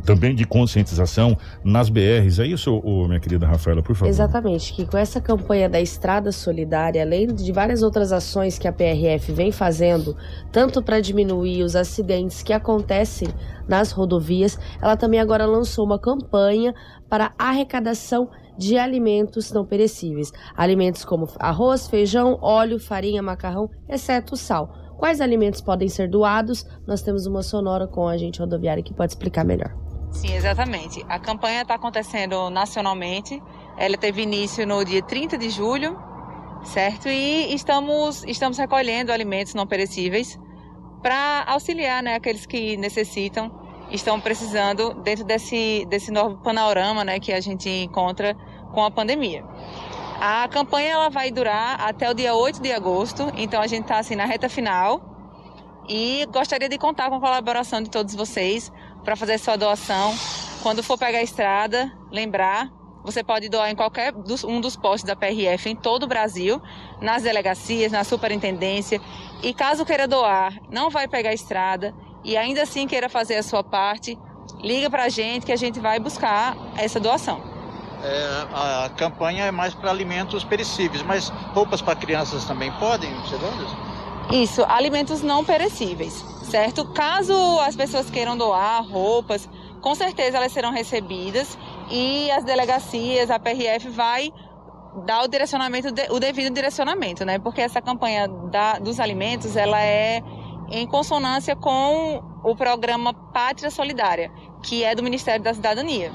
[0.05, 2.39] também de conscientização nas BRs.
[2.39, 4.09] É isso, ô, minha querida Rafaela, por favor.
[4.09, 8.73] Exatamente, que com essa campanha da Estrada Solidária, além de várias outras ações que a
[8.73, 10.15] PRF vem fazendo,
[10.51, 13.27] tanto para diminuir os acidentes que acontecem
[13.67, 16.73] nas rodovias, ela também agora lançou uma campanha
[17.07, 20.31] para arrecadação de alimentos não perecíveis.
[20.55, 24.75] Alimentos como arroz, feijão, óleo, farinha, macarrão, exceto sal.
[24.97, 26.67] Quais alimentos podem ser doados?
[26.85, 29.73] Nós temos uma sonora com a agente rodoviária que pode explicar melhor.
[30.11, 31.05] Sim, exatamente.
[31.07, 33.41] A campanha está acontecendo nacionalmente.
[33.77, 35.97] Ela teve início no dia 30 de julho,
[36.63, 37.07] certo?
[37.07, 40.39] E estamos, estamos recolhendo alimentos não perecíveis
[41.01, 43.51] para auxiliar né, aqueles que necessitam,
[43.89, 48.35] estão precisando dentro desse, desse novo panorama né, que a gente encontra
[48.73, 49.43] com a pandemia.
[50.19, 53.99] A campanha ela vai durar até o dia 8 de agosto, então a gente está
[53.99, 55.01] assim, na reta final.
[55.87, 58.71] E gostaria de contar com a colaboração de todos vocês
[59.03, 60.15] para fazer sua doação.
[60.61, 62.69] Quando for pegar a estrada, lembrar,
[63.03, 66.61] você pode doar em qualquer dos, um dos postos da PRF em todo o Brasil,
[67.01, 69.01] nas delegacias, na superintendência.
[69.41, 71.93] E caso queira doar, não vai pegar a estrada
[72.23, 74.17] e ainda assim queira fazer a sua parte,
[74.61, 77.41] liga para a gente que a gente vai buscar essa doação.
[78.03, 83.37] É, a, campanha é mais para alimentos perecíveis, mas roupas para crianças também podem ser
[83.37, 83.88] doadas?
[84.31, 86.13] Isso, alimentos não perecíveis,
[86.43, 86.85] certo?
[86.93, 89.49] Caso as pessoas queiram doar roupas,
[89.81, 91.57] com certeza elas serão recebidas
[91.89, 94.31] e as delegacias, a PRF vai
[95.05, 97.39] dar o direcionamento, o devido direcionamento, né?
[97.39, 100.21] Porque essa campanha da, dos alimentos, ela é
[100.69, 106.11] em consonância com o programa Pátria Solidária, que é do Ministério da Cidadania.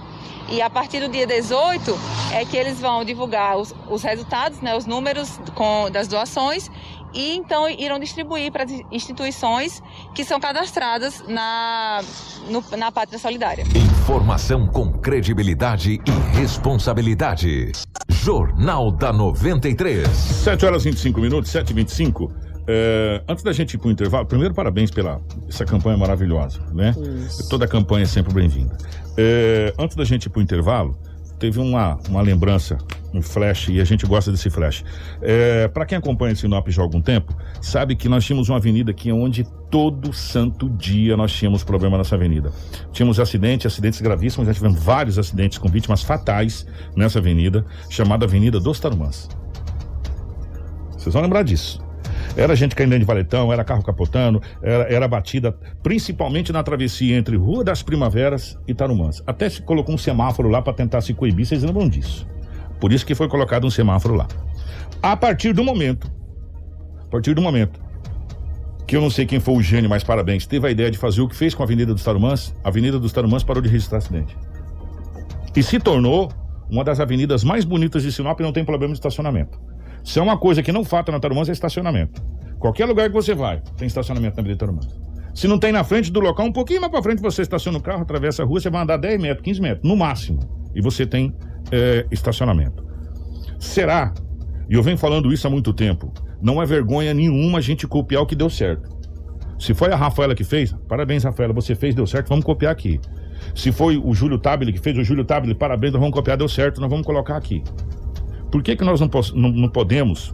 [0.49, 1.99] E a partir do dia 18
[2.33, 6.71] é que eles vão divulgar os, os resultados, né, os números com, das doações
[7.15, 9.83] e então irão distribuir para as instituições
[10.15, 12.01] que são cadastradas na,
[12.51, 13.65] no, na Pátria Solidária.
[13.75, 17.73] Informação com credibilidade e responsabilidade.
[18.09, 20.09] Jornal da 93.
[20.09, 23.91] 7 horas e 25 minutos, 7 e 25 é, antes da gente ir para o
[23.91, 26.95] intervalo, primeiro parabéns pela essa campanha maravilhosa, né?
[27.27, 27.49] Isso.
[27.49, 28.77] Toda campanha é sempre bem-vinda.
[29.17, 30.97] É, antes da gente ir para o intervalo,
[31.39, 32.79] teve uma, uma lembrança,
[33.13, 34.85] um flash, e a gente gosta desse flash.
[35.23, 38.91] É, para quem acompanha Sinop já há algum tempo, sabe que nós tínhamos uma avenida
[38.91, 42.51] aqui onde todo santo dia nós tínhamos problema nessa avenida.
[42.93, 46.67] Tínhamos acidentes, acidentes gravíssimos, já tivemos vários acidentes com vítimas fatais
[46.97, 49.29] nessa avenida, chamada Avenida dos Tarumãs.
[50.93, 51.84] Vocês vão lembrar disso.
[52.37, 57.37] Era gente caindo de valetão, era carro capotando, era, era batida, principalmente na travessia entre
[57.37, 59.23] Rua das Primaveras e Tarumãs.
[59.27, 62.27] Até se colocou um semáforo lá para tentar se coibir, vocês lembram disso?
[62.81, 64.27] Por isso que foi colocado um semáforo lá.
[65.01, 66.11] A partir do momento,
[67.03, 67.81] a partir do momento
[68.87, 71.21] que eu não sei quem foi o gênio, mas parabéns, teve a ideia de fazer
[71.21, 73.99] o que fez com a Avenida dos Tarumãs, a Avenida dos Tarumãs parou de registrar
[73.99, 74.37] acidente.
[75.55, 76.33] E se tornou
[76.69, 79.59] uma das avenidas mais bonitas de Sinop e não tem problema de estacionamento.
[80.05, 82.23] Se é uma coisa que não falta na Tarumãs é estacionamento.
[82.59, 84.87] Qualquer lugar que você vai, tem estacionamento na Avenida Tarumãs.
[85.35, 87.83] Se não tem na frente do local, um pouquinho mais para frente você estaciona o
[87.83, 90.39] carro, atravessa a rua, você vai andar 10 metros, 15 metros, no máximo.
[90.75, 91.35] E você tem
[91.73, 92.87] é, estacionamento.
[93.59, 94.13] Será,
[94.69, 98.23] e eu venho falando isso há muito tempo, não é vergonha nenhuma a gente copiar
[98.23, 98.95] o que deu certo.
[99.59, 103.01] Se foi a Rafaela que fez, parabéns, Rafaela, você fez, deu certo, vamos copiar aqui.
[103.55, 106.49] Se foi o Júlio Tabile que fez, o Júlio Tabile, parabéns, nós vamos copiar, deu
[106.49, 107.63] certo, nós vamos colocar aqui.
[108.55, 110.33] Por que, que nós não, não, não podemos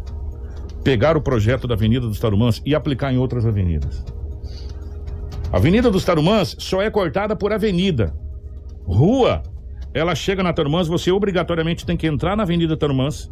[0.84, 4.04] pegar o projeto da Avenida dos Tarumãs e aplicar em outras avenidas?
[5.50, 8.14] A Avenida dos Tarumãs só é cortada por avenida.
[8.84, 9.42] Rua,
[9.94, 13.30] ela chega na Tarumãs, você obrigatoriamente tem que entrar na Avenida Tarumãs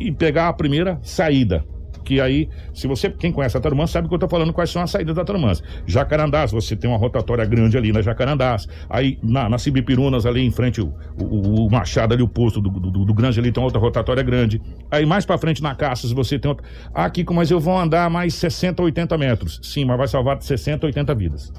[0.00, 1.62] e pegar a primeira saída
[2.02, 4.82] que aí, se você, quem conhece a Tarumãs, sabe que eu tô falando quais são
[4.82, 5.62] as saídas da Tarumãs.
[5.86, 8.66] Jacarandás, você tem uma rotatória grande ali na Jacarandás.
[8.88, 12.68] Aí, na, na Cibipirunas, ali em frente, o, o, o Machado ali, o posto do,
[12.68, 14.60] do, do, Grande ali, tem outra rotatória grande.
[14.90, 16.66] Aí, mais pra frente, na Caças, você tem outra...
[16.94, 19.60] Ah, Kiko, mas eu vou andar mais 60, 80 metros.
[19.62, 21.52] Sim, mas vai salvar 60, 80 vidas.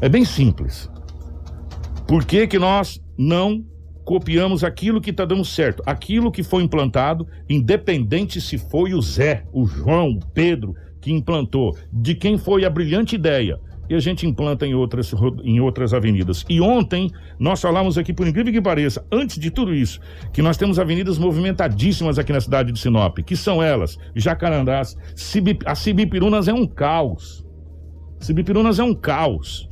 [0.00, 0.90] É bem simples.
[2.06, 3.64] Por que que nós não
[4.08, 9.44] copiamos aquilo que está dando certo, aquilo que foi implantado, independente se foi o Zé,
[9.52, 13.60] o João, o Pedro que implantou, de quem foi a brilhante ideia.
[13.86, 15.12] E a gente implanta em outras,
[15.44, 16.42] em outras avenidas.
[16.48, 20.00] E ontem nós falamos aqui, por incrível que pareça, antes de tudo isso,
[20.32, 25.58] que nós temos avenidas movimentadíssimas aqui na cidade de Sinop, que são elas, Jacarandás, Cibi,
[25.66, 27.44] a Cibipirunas é um caos.
[28.20, 29.68] Cibipirunas é um caos.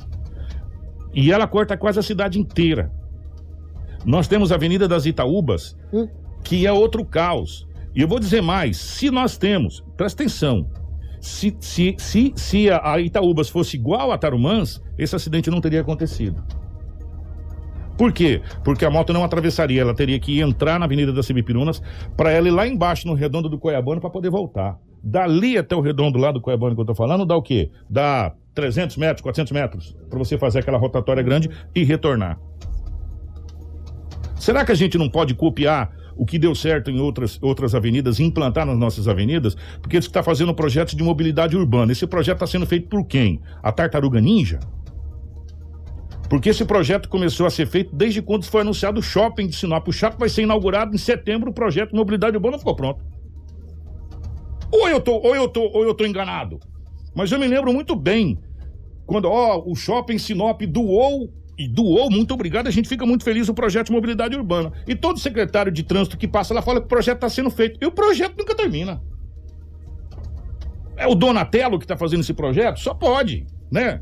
[1.11, 2.95] E ela corta quase a cidade inteira.
[4.07, 6.07] Nós temos a Avenida das Itaúbas, hum.
[6.41, 7.67] que é outro caos.
[7.93, 10.65] E eu vou dizer mais: se nós temos, presta atenção,
[11.19, 16.41] se, se, se, se a Itaúbas fosse igual a Tarumãs, esse acidente não teria acontecido.
[17.97, 18.41] Por quê?
[18.63, 21.81] Porque a moto não atravessaria, ela teria que entrar na Avenida das Semipirunas
[22.15, 24.77] para ela ir lá embaixo no redondo do Coiabano para poder voltar.
[25.03, 27.71] Dali até o redondo lá do Coiabano que eu tô falando, dá o quê?
[27.89, 32.39] Dá 300 metros, 400 metros para você fazer aquela rotatória grande e retornar.
[34.39, 38.19] Será que a gente não pode copiar o que deu certo em outras, outras avenidas
[38.19, 39.55] e implantar nas nossas avenidas?
[39.81, 41.91] Porque você está fazendo um projeto de mobilidade urbana.
[41.91, 43.41] Esse projeto está sendo feito por quem?
[43.61, 44.59] A Tartaruga Ninja?
[46.29, 49.87] Porque esse projeto começou a ser feito desde quando foi anunciado o shopping de Sinop.
[49.87, 53.03] O shopping vai ser inaugurado em setembro, o projeto de mobilidade urbana ficou pronto.
[54.71, 56.59] Ou eu tô, ou eu tô, ou eu tô enganado.
[57.15, 58.37] Mas eu me lembro muito bem
[59.05, 63.49] quando, ó, o shopping Sinop doou e doou, muito obrigado, a gente fica muito feliz
[63.49, 64.71] o projeto de mobilidade urbana.
[64.87, 67.79] E todo secretário de trânsito que passa lá fala que o projeto está sendo feito.
[67.81, 69.01] E o projeto nunca termina.
[70.95, 72.79] É o Donatello que está fazendo esse projeto?
[72.79, 74.01] Só pode, né?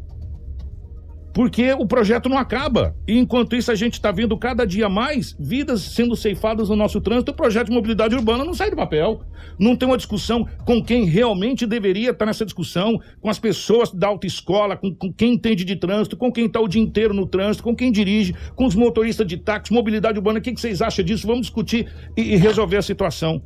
[1.36, 2.95] Porque o projeto não acaba.
[3.05, 7.01] E enquanto isso, a gente está vendo cada dia mais vidas sendo ceifadas no nosso
[7.01, 7.33] trânsito.
[7.33, 9.21] O projeto de mobilidade urbana não sai do papel.
[9.59, 14.07] Não tem uma discussão com quem realmente deveria estar nessa discussão, com as pessoas da
[14.07, 17.65] autoescola, com, com quem entende de trânsito, com quem está o dia inteiro no trânsito,
[17.65, 20.39] com quem dirige, com os motoristas de táxi, mobilidade urbana.
[20.39, 21.27] O que, que vocês acham disso?
[21.27, 23.41] Vamos discutir e, e resolver a situação.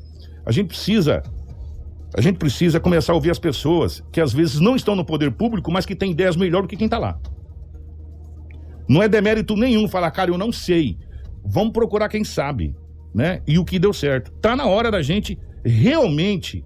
[0.45, 1.23] A gente precisa
[2.15, 5.31] a gente precisa começar a ouvir as pessoas que às vezes não estão no poder
[5.31, 7.19] público, mas que têm ideias melhor do que quem está lá.
[8.89, 10.97] Não é demérito nenhum falar, cara, eu não sei.
[11.45, 12.75] Vamos procurar quem sabe.
[13.13, 13.41] né?
[13.47, 14.31] E o que deu certo.
[14.41, 16.63] Tá na hora da gente realmente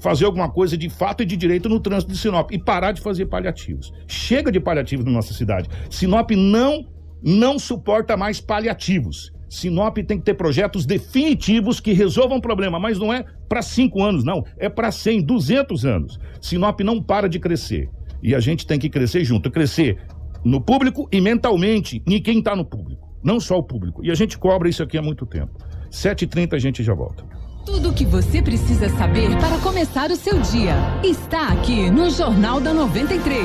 [0.00, 3.00] fazer alguma coisa de fato e de direito no trânsito de Sinop e parar de
[3.00, 3.92] fazer paliativos.
[4.06, 5.68] Chega de paliativos na nossa cidade.
[5.90, 6.84] Sinop não
[7.22, 9.32] não suporta mais paliativos.
[9.48, 14.02] Sinop tem que ter projetos definitivos que resolvam o problema, mas não é para cinco
[14.02, 14.44] anos, não.
[14.58, 16.18] É para 100, 200 anos.
[16.40, 17.88] Sinop não para de crescer.
[18.22, 19.50] E a gente tem que crescer junto.
[19.50, 19.98] Crescer
[20.44, 23.08] no público e mentalmente em quem está no público.
[23.22, 24.04] Não só o público.
[24.04, 25.52] E a gente cobra isso aqui há muito tempo.
[25.90, 27.24] 7h30 a gente já volta.
[27.64, 32.60] Tudo o que você precisa saber para começar o seu dia está aqui no Jornal
[32.60, 33.42] da 93.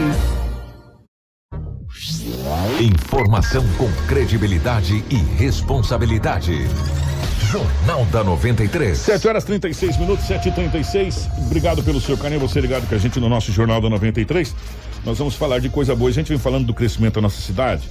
[2.82, 6.54] Informação com credibilidade e responsabilidade.
[7.50, 8.98] Jornal da 93.
[8.98, 11.30] 7 horas 36 minutos, 7h36.
[11.46, 14.54] Obrigado pelo seu carinho, você ligado com a gente no nosso Jornal da 93.
[15.06, 16.10] Nós vamos falar de coisa boa.
[16.10, 17.88] A gente vem falando do crescimento da nossa cidade.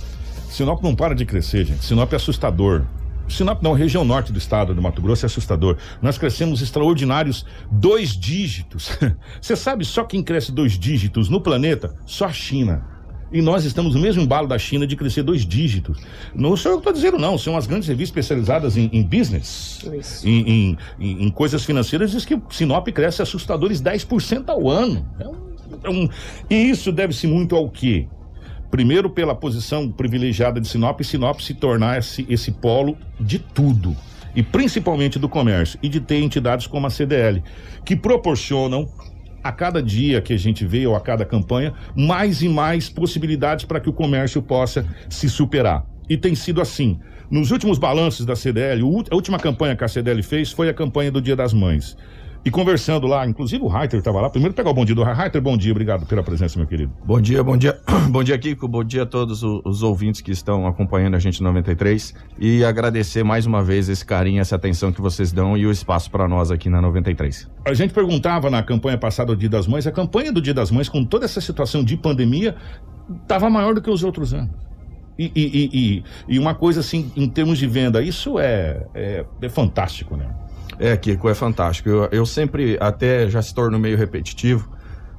[0.51, 1.85] Sinop não para de crescer, gente.
[1.85, 2.85] Sinop é assustador.
[3.29, 5.77] Sinop não, região norte do estado do Mato Grosso é assustador.
[6.01, 8.91] Nós crescemos extraordinários dois dígitos.
[9.41, 11.95] Você sabe só quem cresce dois dígitos no planeta?
[12.07, 12.99] Só a China.
[13.31, 15.99] E nós estamos no mesmo embalo da China de crescer dois dígitos.
[16.35, 17.37] Não sou eu que estou dizendo, não.
[17.37, 19.85] São as grandes revistas especializadas em, em business,
[20.25, 25.07] em, em, em, coisas financeiras, diz que Sinop cresce assustadores 10% ao ano.
[25.21, 25.48] É um,
[25.89, 26.09] um,
[26.49, 28.07] e isso deve-se muito ao quê?
[28.71, 33.97] Primeiro, pela posição privilegiada de Sinop, Sinop se tornar esse, esse polo de tudo.
[34.35, 35.79] E principalmente do comércio.
[35.83, 37.43] E de ter entidades como a CDL,
[37.85, 38.87] que proporcionam
[39.43, 43.65] a cada dia que a gente vê ou a cada campanha, mais e mais possibilidades
[43.65, 45.87] para que o comércio possa se superar.
[46.09, 46.99] E tem sido assim.
[47.31, 51.11] Nos últimos balanços da CDL, a última campanha que a CDL fez foi a campanha
[51.11, 51.97] do Dia das Mães.
[52.45, 54.31] E conversando lá, inclusive o Reiter estava lá.
[54.31, 55.43] Primeiro pegar o bom dia do Reiter.
[55.43, 56.93] Bom dia, obrigado pela presença, meu querido.
[57.05, 57.79] Bom dia, bom dia.
[58.09, 58.67] Bom dia, Kiko.
[58.67, 62.15] Bom dia a todos os ouvintes que estão acompanhando a gente no 93.
[62.39, 66.11] E agradecer mais uma vez esse carinho, essa atenção que vocês dão e o espaço
[66.11, 67.51] para nós aqui na 93.
[67.67, 70.71] A gente perguntava na campanha passada do Dia das Mães, a campanha do Dia das
[70.71, 72.57] Mães, com toda essa situação de pandemia,
[73.23, 74.69] estava maior do que os outros anos.
[75.19, 79.49] E, e, e, e, uma coisa assim, em termos de venda, isso é, é, é
[79.49, 80.29] fantástico, né?
[80.79, 81.89] É, Kiko, é fantástico.
[81.89, 84.71] Eu, eu sempre, até já se torno meio repetitivo,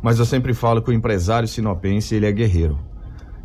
[0.01, 2.79] mas eu sempre falo que o empresário sinopense, ele é guerreiro.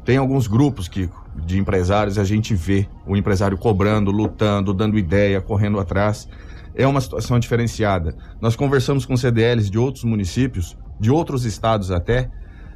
[0.04, 5.40] Tem alguns grupos, Kiko, de empresários, a gente vê o empresário cobrando, lutando, dando ideia,
[5.40, 6.28] correndo atrás.
[6.74, 8.14] É uma situação diferenciada.
[8.40, 12.30] Nós conversamos com CDLs de outros municípios, de outros estados até,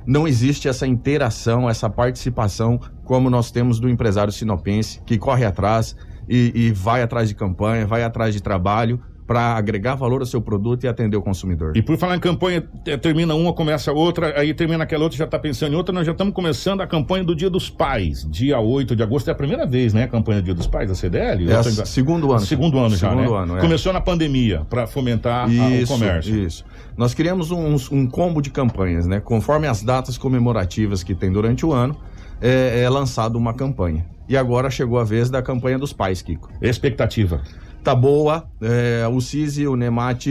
[0.07, 5.95] não existe essa interação, essa participação como nós temos do empresário sinopense, que corre atrás
[6.29, 10.41] e, e vai atrás de campanha, vai atrás de trabalho para agregar valor ao seu
[10.41, 11.77] produto e atender o consumidor.
[11.77, 12.63] E por falar em campanha,
[13.03, 16.13] termina uma, começa outra, aí termina aquela outra, já está pensando em outra, nós já
[16.13, 19.67] estamos começando a campanha do Dia dos Pais, dia 8 de agosto, é a primeira
[19.67, 21.51] vez, né, a campanha do Dia dos Pais da CDL?
[21.51, 22.41] É a segundo ano.
[22.41, 23.39] Segundo ano já, segundo né?
[23.39, 23.61] ano, é.
[23.61, 26.35] Começou na pandemia, para fomentar isso, a, o comércio.
[26.35, 26.65] Isso,
[26.97, 31.67] Nós criamos um, um combo de campanhas, né, conforme as datas comemorativas que tem durante
[31.67, 31.95] o ano,
[32.41, 34.07] é, é lançado uma campanha.
[34.27, 36.49] E agora chegou a vez da campanha dos pais, Kiko.
[36.63, 37.43] Expectativa
[37.89, 38.45] tá boa.
[38.61, 40.27] É, o CISI, o NEMAT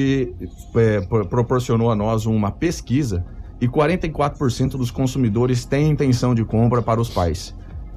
[0.75, 3.25] é, proporcionou a nós uma pesquisa
[3.59, 7.55] e 44% dos consumidores têm intenção de compra para os pais.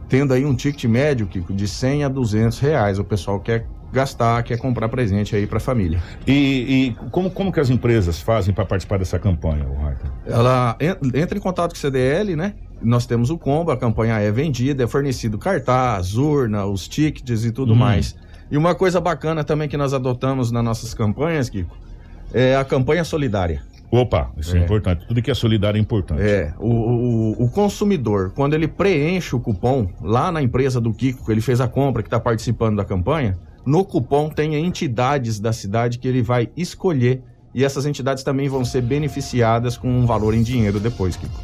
[0.09, 2.99] Tendo aí um ticket médio, Kiko, de 100 a 200 reais.
[2.99, 6.03] O pessoal quer gastar, quer comprar presente aí para a família.
[6.27, 10.11] E, e, como, como que as empresas fazem para participar dessa campanha, Raita?
[10.27, 10.77] Ela
[11.15, 12.55] entra em contato com o CDL, né?
[12.81, 17.53] Nós temos o combo, a campanha é vendida, é fornecido cartaz, urna, os tickets e
[17.53, 17.77] tudo hum.
[17.77, 18.17] mais.
[18.51, 21.77] E uma coisa bacana também que nós adotamos nas nossas campanhas, Kiko,
[22.33, 23.63] é a campanha solidária.
[23.91, 25.07] Opa, isso é, é importante.
[25.07, 26.23] Tudo que é solidário é importante.
[26.23, 31.31] É, o, o, o, consumidor, quando ele preenche o cupom lá na empresa do Kiko,
[31.31, 33.37] ele fez a compra, que está participando da campanha,
[33.67, 37.21] no cupom tem entidades da cidade que ele vai escolher
[37.53, 41.41] e essas entidades também vão ser beneficiadas com um valor em dinheiro depois, Kiko.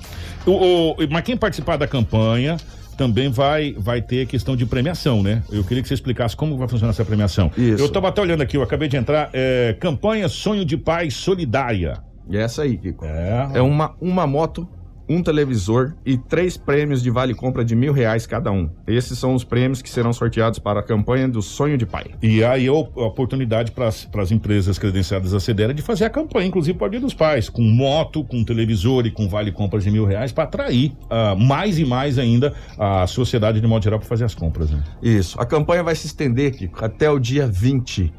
[0.47, 2.57] O, o, mas quem participar da campanha
[2.97, 5.43] também vai, vai ter questão de premiação, né?
[5.51, 7.51] Eu queria que você explicasse como vai funcionar essa premiação.
[7.57, 7.83] Isso.
[7.83, 11.99] Eu estava até olhando aqui, eu acabei de entrar, é, campanha Sonho de Paz Solidária.
[12.29, 13.05] E essa aí, Kiko.
[13.05, 14.69] É, é uma, uma moto
[15.09, 18.69] um televisor e três prêmios de vale compra de mil reais cada um.
[18.87, 22.07] Esses são os prêmios que serão sorteados para a campanha do Sonho de Pai.
[22.23, 26.77] E aí a oportunidade para as empresas credenciadas a CDL de fazer a campanha, inclusive
[26.77, 30.05] para o Dia dos Pais, com moto, com televisor e com vale compras de mil
[30.05, 34.25] reais para atrair uh, mais e mais ainda a sociedade de modo geral para fazer
[34.25, 34.71] as compras.
[34.71, 34.83] Né?
[35.03, 35.41] Isso.
[35.41, 38.13] A campanha vai se estender, Kiko, até o dia 20.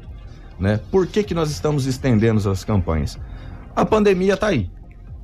[0.58, 0.80] Né?
[0.90, 3.18] Por que, que nós estamos estendendo as campanhas?
[3.76, 4.68] A pandemia está aí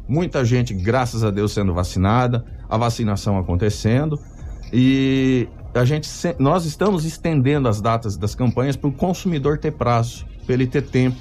[0.09, 4.19] muita gente, graças a Deus, sendo vacinada, a vacinação acontecendo.
[4.73, 10.27] E a gente, nós estamos estendendo as datas das campanhas para o consumidor ter prazo,
[10.45, 11.19] para ele ter tempo,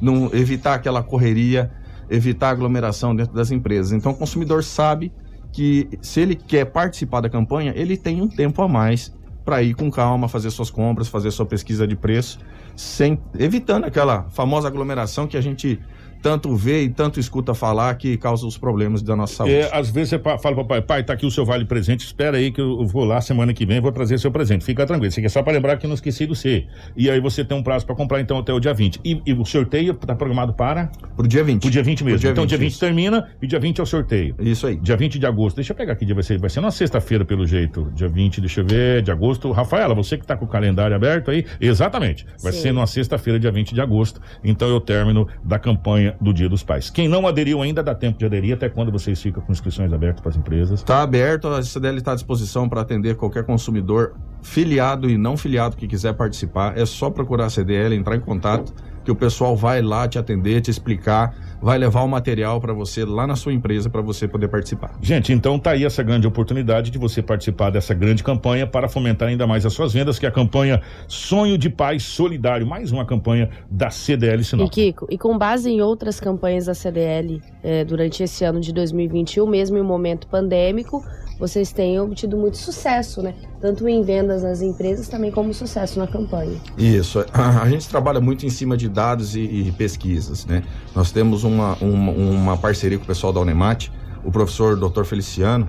[0.00, 1.70] não evitar aquela correria,
[2.08, 3.92] evitar aglomeração dentro das empresas.
[3.92, 5.12] Então, o consumidor sabe
[5.52, 9.14] que se ele quer participar da campanha, ele tem um tempo a mais
[9.44, 12.38] para ir com calma, fazer suas compras, fazer sua pesquisa de preço,
[12.74, 15.80] sem evitando aquela famosa aglomeração que a gente
[16.26, 19.54] tanto vê e tanto escuta falar que causa os problemas da nossa saúde.
[19.54, 22.36] É, às vezes você fala pro pai, pai, tá aqui o seu vale presente, espera
[22.36, 24.64] aí que eu vou lá semana que vem, vou trazer seu presente.
[24.64, 26.66] Fica tranquilo, isso aqui é só pra lembrar que eu não esqueci do C.
[26.96, 29.02] E aí você tem um prazo pra comprar então até o dia 20.
[29.04, 30.90] E, e o sorteio tá programado para?
[31.16, 31.62] Pro dia 20.
[31.62, 32.18] Pro dia 20 mesmo.
[32.18, 32.80] Dia então 20, dia 20 isso.
[32.80, 34.34] termina e dia 20 é o sorteio.
[34.40, 34.74] Isso aí.
[34.74, 35.54] Dia 20 de agosto.
[35.54, 37.88] Deixa eu pegar aqui, dia vai ser, vai ser na sexta-feira pelo jeito.
[37.94, 39.52] Dia 20, deixa eu ver, de agosto.
[39.52, 42.26] Rafaela, você que tá com o calendário aberto aí, exatamente.
[42.42, 42.62] Vai Sim.
[42.62, 44.20] ser numa sexta-feira, dia 20 de agosto.
[44.42, 46.90] Então é o término da campanha do Dia dos Pais.
[46.90, 50.20] Quem não aderiu ainda dá tempo de aderir até quando vocês ficam com inscrições abertas
[50.20, 50.80] para as empresas.
[50.80, 55.76] Está aberto, a CDL está à disposição para atender qualquer consumidor filiado e não filiado
[55.76, 56.78] que quiser participar.
[56.78, 58.72] É só procurar a CDL, entrar em contato,
[59.06, 61.32] que o pessoal vai lá te atender, te explicar,
[61.62, 64.98] vai levar o material para você lá na sua empresa para você poder participar.
[65.00, 69.28] Gente, então tá aí essa grande oportunidade de você participar dessa grande campanha para fomentar
[69.28, 73.06] ainda mais as suas vendas, que é a campanha Sonho de Paz Solidário, mais uma
[73.06, 74.70] campanha da CDL E Sinop.
[74.72, 79.46] Kiko, e com base em outras campanhas da CDL eh, durante esse ano de 2021,
[79.46, 81.04] mesmo em um momento pandêmico,
[81.38, 83.34] vocês têm obtido muito sucesso, né?
[83.60, 86.56] Tanto em vendas nas empresas, também como sucesso na campanha.
[86.78, 87.24] Isso.
[87.32, 90.62] A gente trabalha muito em cima de dados e, e pesquisas, né?
[90.94, 93.88] Nós temos uma, uma, uma parceria com o pessoal da Unemat,
[94.24, 95.04] o professor Dr.
[95.04, 95.68] Feliciano,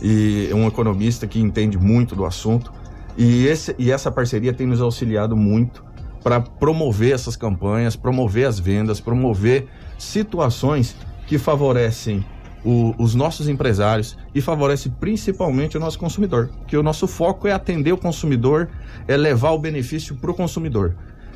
[0.00, 2.72] e um economista que entende muito do assunto.
[3.16, 5.84] E, esse, e essa parceria tem nos auxiliado muito
[6.22, 9.66] para promover essas campanhas, promover as vendas, promover
[9.98, 10.94] situações
[11.26, 12.24] que favorecem
[12.64, 17.52] o- os nossos empresários e favorece principalmente o nosso consumidor, que o nosso foco é
[17.52, 18.68] atender o consumidor,
[19.06, 20.94] é levar o benefício para o consumidor.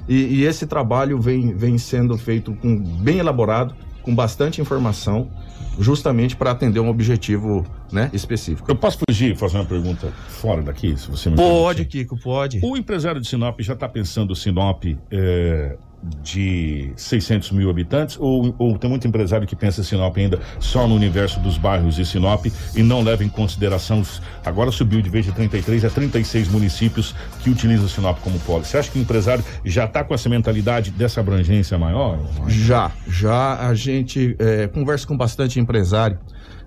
[0.09, 5.31] E, e esse trabalho vem, vem sendo feito com bem elaborado, com bastante informação,
[5.79, 8.69] justamente para atender um objetivo né, específico.
[8.71, 11.99] Eu posso fugir e fazer uma pergunta fora daqui, se você me Pode, permitir?
[12.01, 12.61] Kiko, pode.
[12.63, 15.77] O empresário de Sinop já está pensando Sinop é,
[16.23, 20.95] de 600 mil habitantes ou, ou tem muito empresário que pensa Sinop ainda só no
[20.95, 25.25] universo dos bairros de Sinop e não leva em consideração os, agora subiu de vez
[25.25, 28.65] de 33 a 36 municípios que utilizam Sinop como polo.
[28.65, 32.19] Você acha que o empresário já está com essa mentalidade dessa abrangência maior?
[32.49, 36.19] Já, já a gente é, conversa com bastante empresário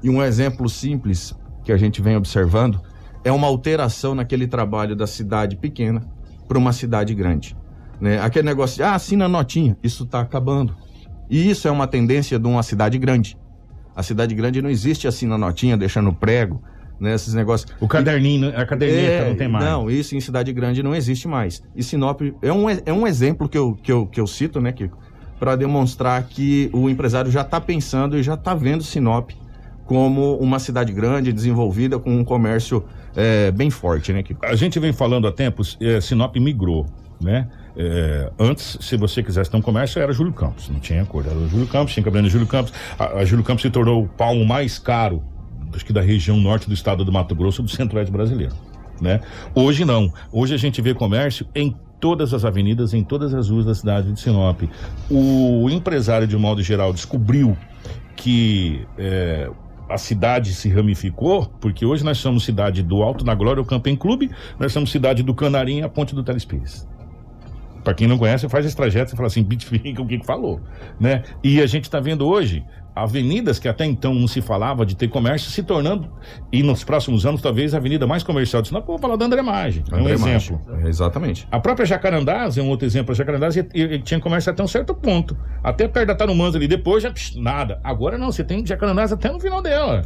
[0.01, 1.33] e um exemplo simples
[1.63, 2.79] que a gente vem observando
[3.23, 6.01] é uma alteração naquele trabalho da cidade pequena
[6.47, 7.57] para uma cidade grande.
[7.99, 8.19] Né?
[8.19, 10.75] Aquele negócio de, ah, assina notinha, isso está acabando.
[11.29, 13.37] E isso é uma tendência de uma cidade grande.
[13.95, 16.61] A cidade grande não existe assina notinha, deixando prego,
[16.99, 17.13] né?
[17.13, 17.71] Esses negócios.
[17.79, 19.65] O caderninho, a caderneta É, não tem mais.
[19.65, 21.63] Não, isso em cidade grande não existe mais.
[21.75, 24.71] E Sinop é um, é um exemplo que eu, que eu, que eu cito, né,
[24.71, 24.97] Kiko?
[25.39, 29.31] Para demonstrar que o empresário já está pensando e já está vendo Sinop
[29.85, 32.83] como uma cidade grande, desenvolvida, com um comércio
[33.15, 34.45] é, bem forte, né, Kiko?
[34.45, 36.85] A gente vem falando há tempos, eh, Sinop migrou,
[37.21, 37.47] né?
[37.77, 41.47] Eh, antes, se você quisesse ter um comércio, era Júlio Campos, não tinha cor, era
[41.47, 42.73] Júlio Campos, tinha cabelo Júlio Campos.
[42.97, 45.21] A, a Júlio Campos se tornou o palmo mais caro,
[45.73, 48.53] acho que da região norte do estado do Mato Grosso, do centro-oeste brasileiro,
[49.01, 49.19] né?
[49.53, 53.65] Hoje não, hoje a gente vê comércio em todas as avenidas, em todas as ruas
[53.65, 54.61] da cidade de Sinop.
[55.09, 57.57] O empresário, de um modo geral, descobriu
[58.15, 59.49] que eh,
[59.89, 63.95] a cidade se ramificou, porque hoje nós somos cidade do Alto da Glória, o Camping
[63.95, 66.87] Clube, nós somos cidade do Canarim, a Ponte do Telespires.
[67.85, 70.59] Para quem não conhece, faz esse trajeto e fala assim, bitfica o que que falou,
[70.99, 71.21] né?
[71.43, 72.65] E a gente está vendo hoje
[72.95, 76.09] avenidas que até então não se falava de ter comércio se tornando,
[76.51, 79.41] e nos próximos anos, talvez a avenida mais comercial de Sinop, vou falar da André
[79.41, 80.61] Maggi, é um exemplo.
[80.83, 81.47] É, exatamente.
[81.51, 83.11] A própria Jacarandás é um outro exemplo.
[83.11, 83.55] A Jacarandás
[84.03, 85.35] tinha comércio até um certo ponto.
[85.63, 86.67] Até perto da Tarumãs ali.
[86.67, 87.79] Depois já psh, nada.
[87.83, 90.01] Agora não, você tem Jacarandás até no final dela.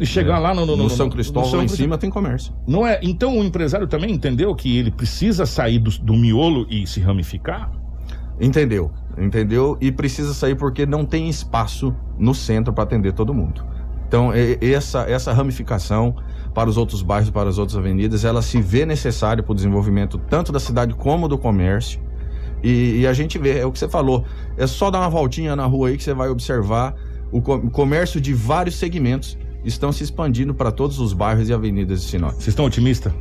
[0.00, 0.40] E chegar é.
[0.40, 2.52] lá no, no, No no- São Cristóvão, São lá em cima, tem comércio.
[2.66, 2.98] Não é?
[3.02, 7.70] Então o empresário também entendeu que ele precisa sair do, do miolo e se ramificar?
[8.40, 8.90] Entendeu?
[9.16, 9.76] Entendeu?
[9.80, 13.64] E precisa sair porque não tem espaço no centro para atender todo mundo.
[14.08, 16.14] Então, essa, essa ramificação
[16.52, 20.18] para os outros bairros, para as outras avenidas, ela se vê necessária para o desenvolvimento
[20.18, 22.00] tanto da cidade como do comércio.
[22.62, 24.24] E, e a gente vê, é o que você falou,
[24.56, 26.94] é só dar uma voltinha na rua aí que você vai observar
[27.32, 31.52] o co- o comércio de vários segmentos estão se expandindo para todos os bairros e
[31.52, 32.32] avenidas de Sinop.
[32.34, 33.12] Vocês estão otimistas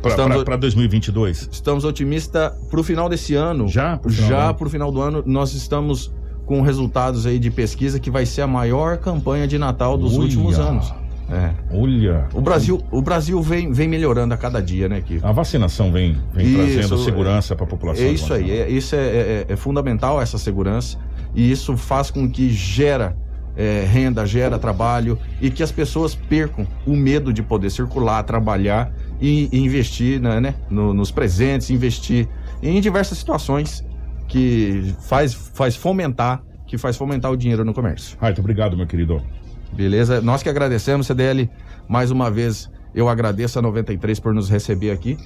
[0.00, 1.48] para 2022?
[1.50, 3.68] Estamos otimistas para o final desse ano.
[3.68, 3.96] Já?
[3.96, 6.12] Pro final já para o final do ano, nós estamos
[6.46, 10.58] com resultados aí de pesquisa que vai ser a maior campanha de Natal dos últimos
[10.58, 10.92] anos.
[11.30, 11.50] É.
[11.70, 12.26] Olha.
[12.32, 15.26] O Brasil, o Brasil vem, vem melhorando a cada dia, né, Kiko?
[15.26, 18.02] A vacinação vem, vem Isso, trazendo segurança para a população.
[18.02, 20.96] É isso aí, é, isso é, é- é fundamental essa segurança
[21.34, 23.14] e isso faz com que gera
[23.58, 28.90] é, renda, gera trabalho e que as pessoas percam o medo de poder circular, trabalhar
[29.20, 32.28] e, e investir né, né, no- nos presentes, investir
[32.62, 33.84] em diversas situações
[34.28, 38.16] que faz, faz fomentar, que faz fomentar o dinheiro no comércio.
[38.20, 39.20] Muito obrigado, meu querido.
[39.72, 40.20] Beleza?
[40.20, 41.50] Nós que agradecemos, CDL.
[41.88, 45.16] Mais uma vez, eu agradeço a 93 por nos receber aqui.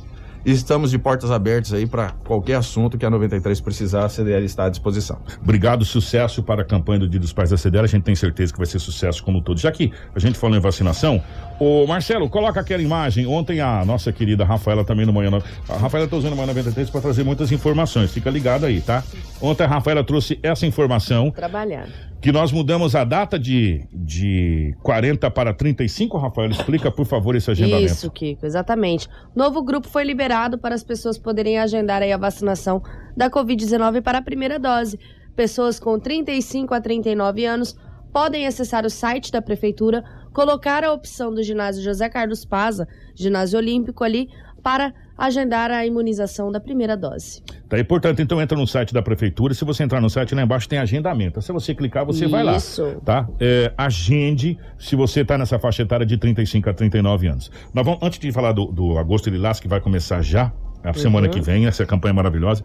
[0.44, 4.64] Estamos de portas abertas aí para qualquer assunto que a 93 precisar, a CDL está
[4.64, 5.20] à disposição.
[5.40, 7.84] Obrigado, sucesso para a campanha do Dia dos Pais da CDL.
[7.84, 9.62] A gente tem certeza que vai ser sucesso como todos.
[9.62, 11.22] Já que a gente falou em vacinação,
[11.62, 13.24] ô Marcelo, coloca aquela imagem.
[13.24, 15.30] Ontem a nossa querida Rafaela também no Manhã.
[15.68, 18.12] A Rafaela está usando o Manhã 93 para trazer muitas informações.
[18.12, 19.04] Fica ligado aí, tá?
[19.40, 21.86] Ontem a Rafaela trouxe essa informação Trabalhar.
[22.20, 26.18] que nós mudamos a data de, de 40 para 35.
[26.18, 27.92] Rafaela, explica, por favor, esse agendamento.
[27.92, 29.08] Isso, Kiko, exatamente.
[29.34, 32.82] Novo grupo foi liberado para as pessoas poderem agendar aí a vacinação
[33.16, 34.98] da Covid-19 para a primeira dose.
[35.36, 37.76] Pessoas com 35 a 39 anos
[38.12, 43.58] podem acessar o site da prefeitura, colocar a opção do ginásio José Carlos Paza, ginásio
[43.58, 44.28] olímpico ali,
[44.62, 47.42] para agendar a imunização da primeira dose.
[47.68, 49.54] Tá aí, portanto, então entra no site da prefeitura.
[49.54, 51.40] Se você entrar no site, lá embaixo tem agendamento.
[51.42, 52.56] Se você clicar, você vai lá.
[52.56, 53.00] Isso.
[53.04, 53.28] Tá?
[53.38, 57.50] É, agende se você está nessa faixa etária de 35 a 39 anos.
[57.74, 60.52] Nós vamos, antes de falar do, do Agosto Lilás, que vai começar já,
[60.82, 62.64] a semana que vem, essa campanha maravilhosa.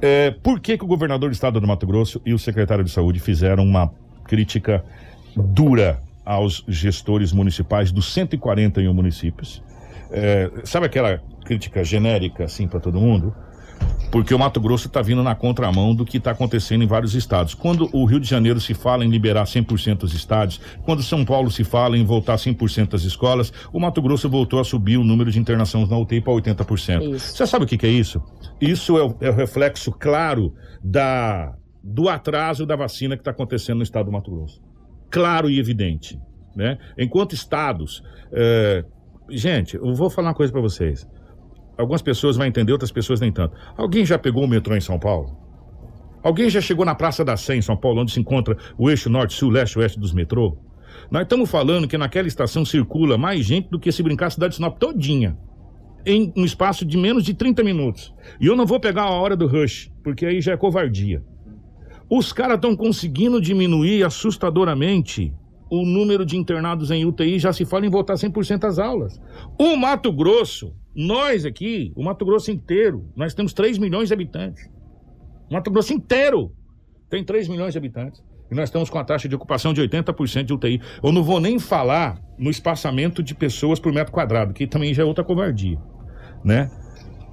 [0.00, 2.90] É, por que, que o governador do estado do Mato Grosso e o secretário de
[2.90, 3.92] saúde fizeram uma
[4.24, 4.84] crítica
[5.36, 9.62] dura aos gestores municipais dos 141 municípios?
[10.10, 13.34] É, sabe aquela crítica genérica assim para todo mundo?
[14.10, 17.54] Porque o Mato Grosso está vindo na contramão do que está acontecendo em vários estados.
[17.54, 21.50] Quando o Rio de Janeiro se fala em liberar 100% os estádios, quando São Paulo
[21.50, 25.30] se fala em voltar 100% as escolas, o Mato Grosso voltou a subir o número
[25.30, 27.18] de internações na UTI para 80%.
[27.18, 28.22] Você sabe o que, que é isso?
[28.60, 30.54] Isso é o, é o reflexo claro
[30.84, 34.60] da, do atraso da vacina que está acontecendo no estado do Mato Grosso.
[35.12, 36.18] Claro e evidente.
[36.56, 36.78] Né?
[36.98, 38.02] Enquanto estados.
[38.32, 38.84] eh,
[39.30, 41.06] gente, eu vou falar uma coisa para vocês.
[41.76, 43.54] Algumas pessoas vão entender, outras pessoas nem tanto.
[43.76, 45.36] Alguém já pegou o metrô em São Paulo?
[46.22, 49.10] Alguém já chegou na Praça da Sé em São Paulo, onde se encontra o eixo
[49.10, 50.56] norte-sul, leste-oeste dos metrô?
[51.10, 54.50] Nós estamos falando que naquela estação circula mais gente do que se brincar a cidade
[54.50, 55.36] de Sinop todinha.
[56.06, 58.14] Em um espaço de menos de 30 minutos.
[58.40, 61.22] E eu não vou pegar a hora do rush, porque aí já é covardia.
[62.14, 65.32] Os caras estão conseguindo diminuir assustadoramente
[65.70, 69.18] o número de internados em UTI, já se fala em voltar 100% às aulas.
[69.58, 74.68] O Mato Grosso, nós aqui, o Mato Grosso inteiro, nós temos 3 milhões de habitantes.
[75.48, 76.52] O Mato Grosso inteiro
[77.08, 78.22] tem 3 milhões de habitantes.
[78.50, 80.82] E nós estamos com a taxa de ocupação de 80% de UTI.
[81.02, 85.02] Eu não vou nem falar no espaçamento de pessoas por metro quadrado, que também já
[85.02, 85.78] é outra covardia,
[86.44, 86.70] né?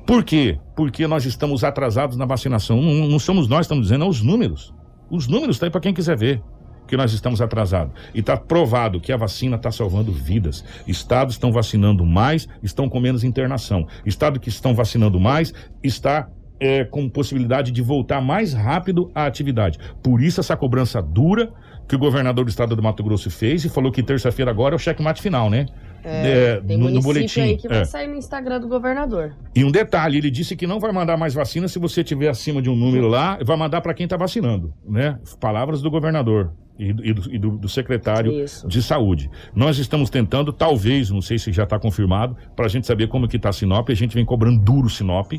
[0.09, 0.57] Por quê?
[0.75, 2.81] Porque nós estamos atrasados na vacinação.
[2.81, 4.73] Não, não somos nós que estamos dizendo, é os números.
[5.07, 6.41] Os números estão aí para quem quiser ver
[6.87, 7.93] que nós estamos atrasados.
[8.11, 10.65] E está provado que a vacina está salvando vidas.
[10.87, 13.85] Estados estão vacinando mais, estão com menos internação.
[14.03, 15.53] Estado que estão vacinando mais
[15.83, 16.27] está
[16.59, 19.77] é, com possibilidade de voltar mais rápido à atividade.
[20.01, 21.53] Por isso essa cobrança dura
[21.87, 24.77] que o governador do estado do Mato Grosso fez e falou que terça-feira agora é
[24.77, 25.67] o checkmate final, né?
[26.03, 27.41] É, tem no, no boletim.
[27.41, 27.85] aí que vai é.
[27.85, 29.35] sair no Instagram do governador.
[29.55, 32.61] E um detalhe, ele disse que não vai mandar mais vacina se você tiver acima
[32.61, 35.17] de um número lá, vai mandar para quem está vacinando, né?
[35.39, 38.67] Palavras do governador e do, e do- e do secretário Isso.
[38.67, 39.29] de saúde.
[39.53, 43.27] Nós estamos tentando, talvez, não sei se já está confirmado, para a gente saber como
[43.27, 43.89] que está Sinop.
[43.89, 45.33] A gente vem cobrando duro Sinop.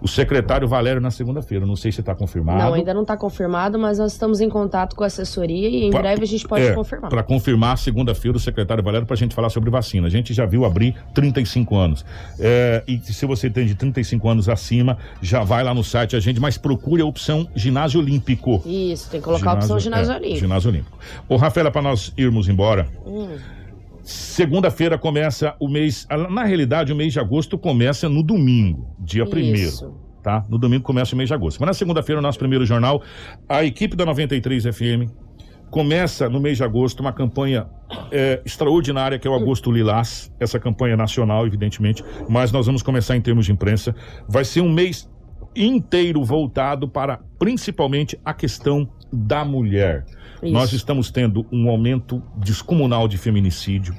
[0.00, 2.58] O secretário Valério na segunda-feira, não sei se está confirmado.
[2.58, 5.90] Não, ainda não está confirmado, mas nós estamos em contato com a assessoria e em
[5.90, 7.10] Pa- breve a gente pode é, confirmar.
[7.10, 10.06] Para confirmar, segunda-feira, o secretário Valério, para a gente falar sobre vacina.
[10.06, 12.04] A gente já viu abrir 35 anos.
[12.38, 16.20] É, e se você tem de 35 anos acima, já vai lá no site a
[16.20, 18.62] gente, mas procure a opção ginásio olímpico.
[18.66, 20.38] Isso, tem que colocar a opção ginásio é, olímpico.
[20.40, 20.98] Ginásio olímpico.
[21.28, 23.28] Ô, Rafaela, para nós irmos embora, Hum,
[24.06, 26.06] segunda-feira começa o mês.
[26.30, 29.30] Na realidade, o mês de agosto começa no domingo, dia Isso.
[29.30, 30.06] primeiro.
[30.22, 30.44] Tá?
[30.48, 31.58] No domingo começa o mês de agosto.
[31.60, 33.02] Mas na segunda-feira, o nosso primeiro jornal,
[33.48, 35.10] a equipe da 93 FM
[35.70, 37.66] começa no mês de agosto uma campanha
[38.10, 43.16] é, extraordinária que é o Agosto Lilás, essa campanha nacional, evidentemente, mas nós vamos começar
[43.16, 43.94] em termos de imprensa.
[44.28, 45.08] Vai ser um mês
[45.54, 50.04] inteiro voltado para principalmente a questão da mulher.
[50.42, 50.52] Isso.
[50.52, 53.94] Nós estamos tendo um aumento descomunal de feminicídio.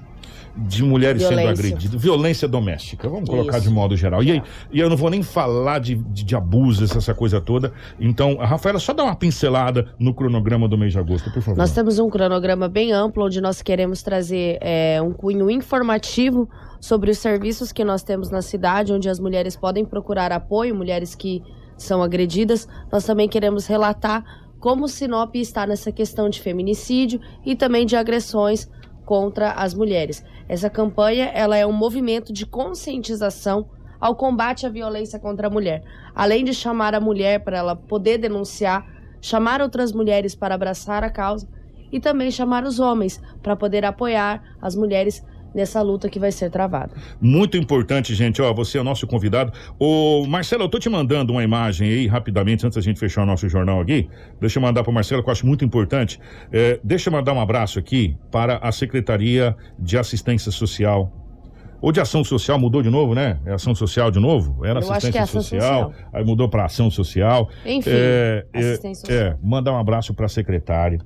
[0.59, 1.51] de mulheres sendo Violência.
[1.51, 3.67] agredidas, violência doméstica, vamos colocar Isso.
[3.67, 4.23] de modo geral.
[4.23, 7.71] E, aí, e eu não vou nem falar de, de, de abusos, essa coisa toda.
[7.99, 11.59] Então, a Rafaela, só dá uma pincelada no cronograma do mês de agosto, por favor.
[11.59, 16.49] Nós temos um cronograma bem amplo, onde nós queremos trazer é, um cunho informativo
[16.81, 21.13] sobre os serviços que nós temos na cidade, onde as mulheres podem procurar apoio, mulheres
[21.13, 21.43] que
[21.77, 22.67] são agredidas.
[22.91, 24.23] Nós também queremos relatar
[24.59, 28.69] como Sinop está nessa questão de feminicídio e também de agressões
[29.05, 30.23] contra as mulheres.
[30.49, 35.83] Essa campanha ela é um movimento de conscientização ao combate à violência contra a mulher.
[36.13, 38.85] Além de chamar a mulher para ela poder denunciar,
[39.21, 41.47] chamar outras mulheres para abraçar a causa
[41.91, 46.49] e também chamar os homens para poder apoiar as mulheres nessa luta que vai ser
[46.49, 46.91] travada.
[47.19, 48.41] Muito importante, gente.
[48.41, 49.51] Ó, você é o nosso convidado.
[49.79, 53.25] Ô, Marcelo, eu tô te mandando uma imagem aí rapidamente, antes da gente fechar o
[53.25, 54.09] nosso jornal aqui.
[54.39, 56.19] Deixa eu mandar para Marcelo, que eu acho muito importante.
[56.51, 61.11] É, deixa eu mandar um abraço aqui para a Secretaria de Assistência Social.
[61.79, 63.39] Ou de ação social, mudou de novo, né?
[63.45, 64.65] É ação social de novo?
[64.65, 66.09] Era Eu assistência é ação social, social.
[66.11, 67.49] aí mudou para ação social.
[67.63, 69.27] Enfim, é, é, assistência social.
[69.33, 70.99] é, mandar um abraço para a secretária,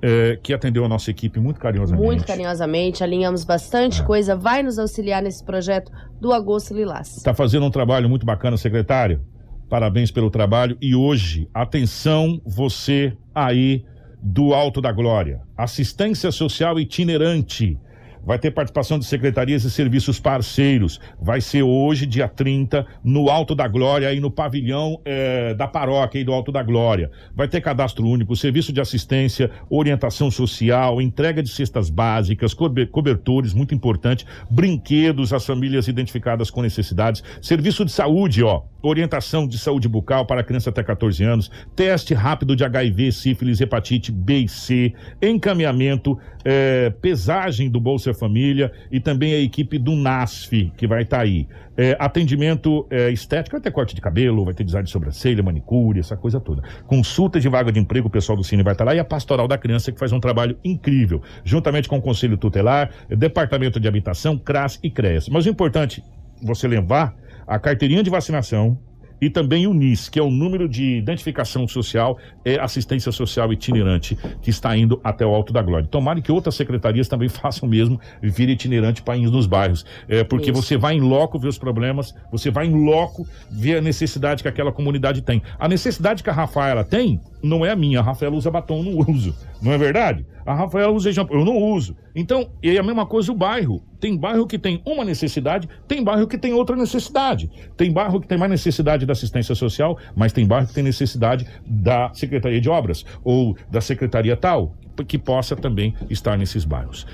[0.00, 2.06] é, que atendeu a nossa equipe muito carinhosamente.
[2.06, 3.46] Muito carinhosamente, alinhamos É.
[3.46, 5.90] bastante coisa, vai nos auxiliar nesse projeto
[6.20, 7.16] do Agosto Lilás.
[7.16, 9.20] Está fazendo um trabalho muito bacana, secretário.
[9.68, 10.78] Parabéns pelo trabalho.
[10.80, 13.84] E hoje, atenção, você aí
[14.22, 15.40] do Alto da Glória.
[15.56, 17.78] Assistência Social Itinerante.
[18.24, 21.00] Vai ter participação de secretarias e serviços parceiros.
[21.20, 26.18] Vai ser hoje, dia 30, no Alto da Glória, aí no pavilhão eh, da paróquia
[26.18, 27.10] aí do Alto da Glória.
[27.34, 33.54] Vai ter cadastro único, serviço de assistência, orientação social, entrega de cestas básicas, cobe- cobertores,
[33.54, 39.88] muito importante, brinquedos às famílias identificadas com necessidades, serviço de saúde, ó, orientação de saúde
[39.88, 44.92] bucal para criança até 14 anos, teste rápido de HIV, sífilis, hepatite B e C,
[45.20, 51.20] encaminhamento, eh, pesagem do Bolsa Família e também a equipe do NASF, que vai estar
[51.20, 51.46] aí.
[51.76, 56.00] Eh, atendimento eh, estético, vai ter corte de cabelo, vai ter design de sobrancelha, manicure,
[56.00, 56.62] essa coisa toda.
[56.86, 59.46] Consulta de vaga de emprego, o pessoal do Cine vai estar lá e a Pastoral
[59.46, 64.36] da Criança, que faz um trabalho incrível, juntamente com o Conselho Tutelar, Departamento de Habitação,
[64.36, 65.28] CRAS e CREAS.
[65.28, 66.02] Mas o importante,
[66.42, 67.14] você levar
[67.46, 68.78] a carteirinha de vacinação,
[69.20, 74.16] e também o NIS, que é o número de identificação social, é assistência social itinerante,
[74.40, 75.86] que está indo até o Alto da Glória.
[75.86, 79.84] Tomara que outras secretarias também façam o mesmo, vir itinerante para ir nos bairros.
[80.08, 80.62] É, porque Isso.
[80.62, 84.48] você vai em loco ver os problemas, você vai em loco ver a necessidade que
[84.48, 85.42] aquela comunidade tem.
[85.58, 88.00] A necessidade que a Rafaela tem não é a minha.
[88.00, 89.34] A Rafaela usa batom, não uso.
[89.60, 90.24] Não é verdade?
[90.48, 91.94] A Rafaela usa shampoo, eu não uso.
[92.16, 93.82] Então, é a mesma coisa o bairro.
[94.00, 97.50] Tem bairro que tem uma necessidade, tem bairro que tem outra necessidade.
[97.76, 101.46] Tem bairro que tem mais necessidade da assistência social, mas tem bairro que tem necessidade
[101.66, 104.72] da Secretaria de Obras ou da Secretaria tal,
[105.06, 107.06] que possa também estar nesses bairros.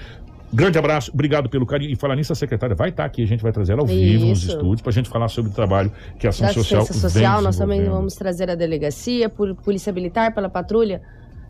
[0.53, 1.91] Grande abraço, obrigado pelo carinho.
[1.91, 4.27] E falar nisso, a secretária vai estar aqui, a gente vai trazer ela ao vivo
[4.27, 4.53] nos Isso.
[4.53, 7.59] estúdios para a gente falar sobre o trabalho que a Ação da Social social, nós
[7.59, 11.03] também vamos trazer a delegacia, por Polícia Militar, pela patrulha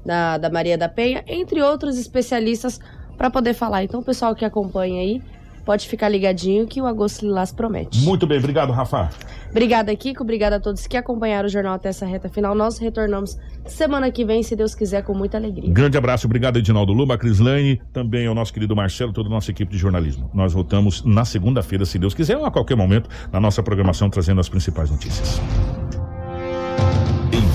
[0.05, 2.81] da, da Maria da Penha, entre outros especialistas
[3.17, 3.85] para poder falar.
[3.85, 5.23] Então, o pessoal que acompanha aí,
[5.65, 8.01] pode ficar ligadinho que o Agosto Lilás promete.
[8.01, 9.11] Muito bem, obrigado, Rafa.
[9.51, 10.23] Obrigada, Kiko.
[10.23, 12.55] Obrigada a todos que acompanharam o jornal até essa reta final.
[12.55, 15.73] Nós retornamos semana que vem, se Deus quiser, com muita alegria.
[15.73, 19.71] Grande abraço, obrigado, Edinaldo Luma, Crislane, também ao nosso querido Marcelo, toda a nossa equipe
[19.71, 20.31] de jornalismo.
[20.35, 24.41] Nós voltamos na segunda-feira, se Deus quiser, ou a qualquer momento, na nossa programação, trazendo
[24.41, 25.41] as principais notícias.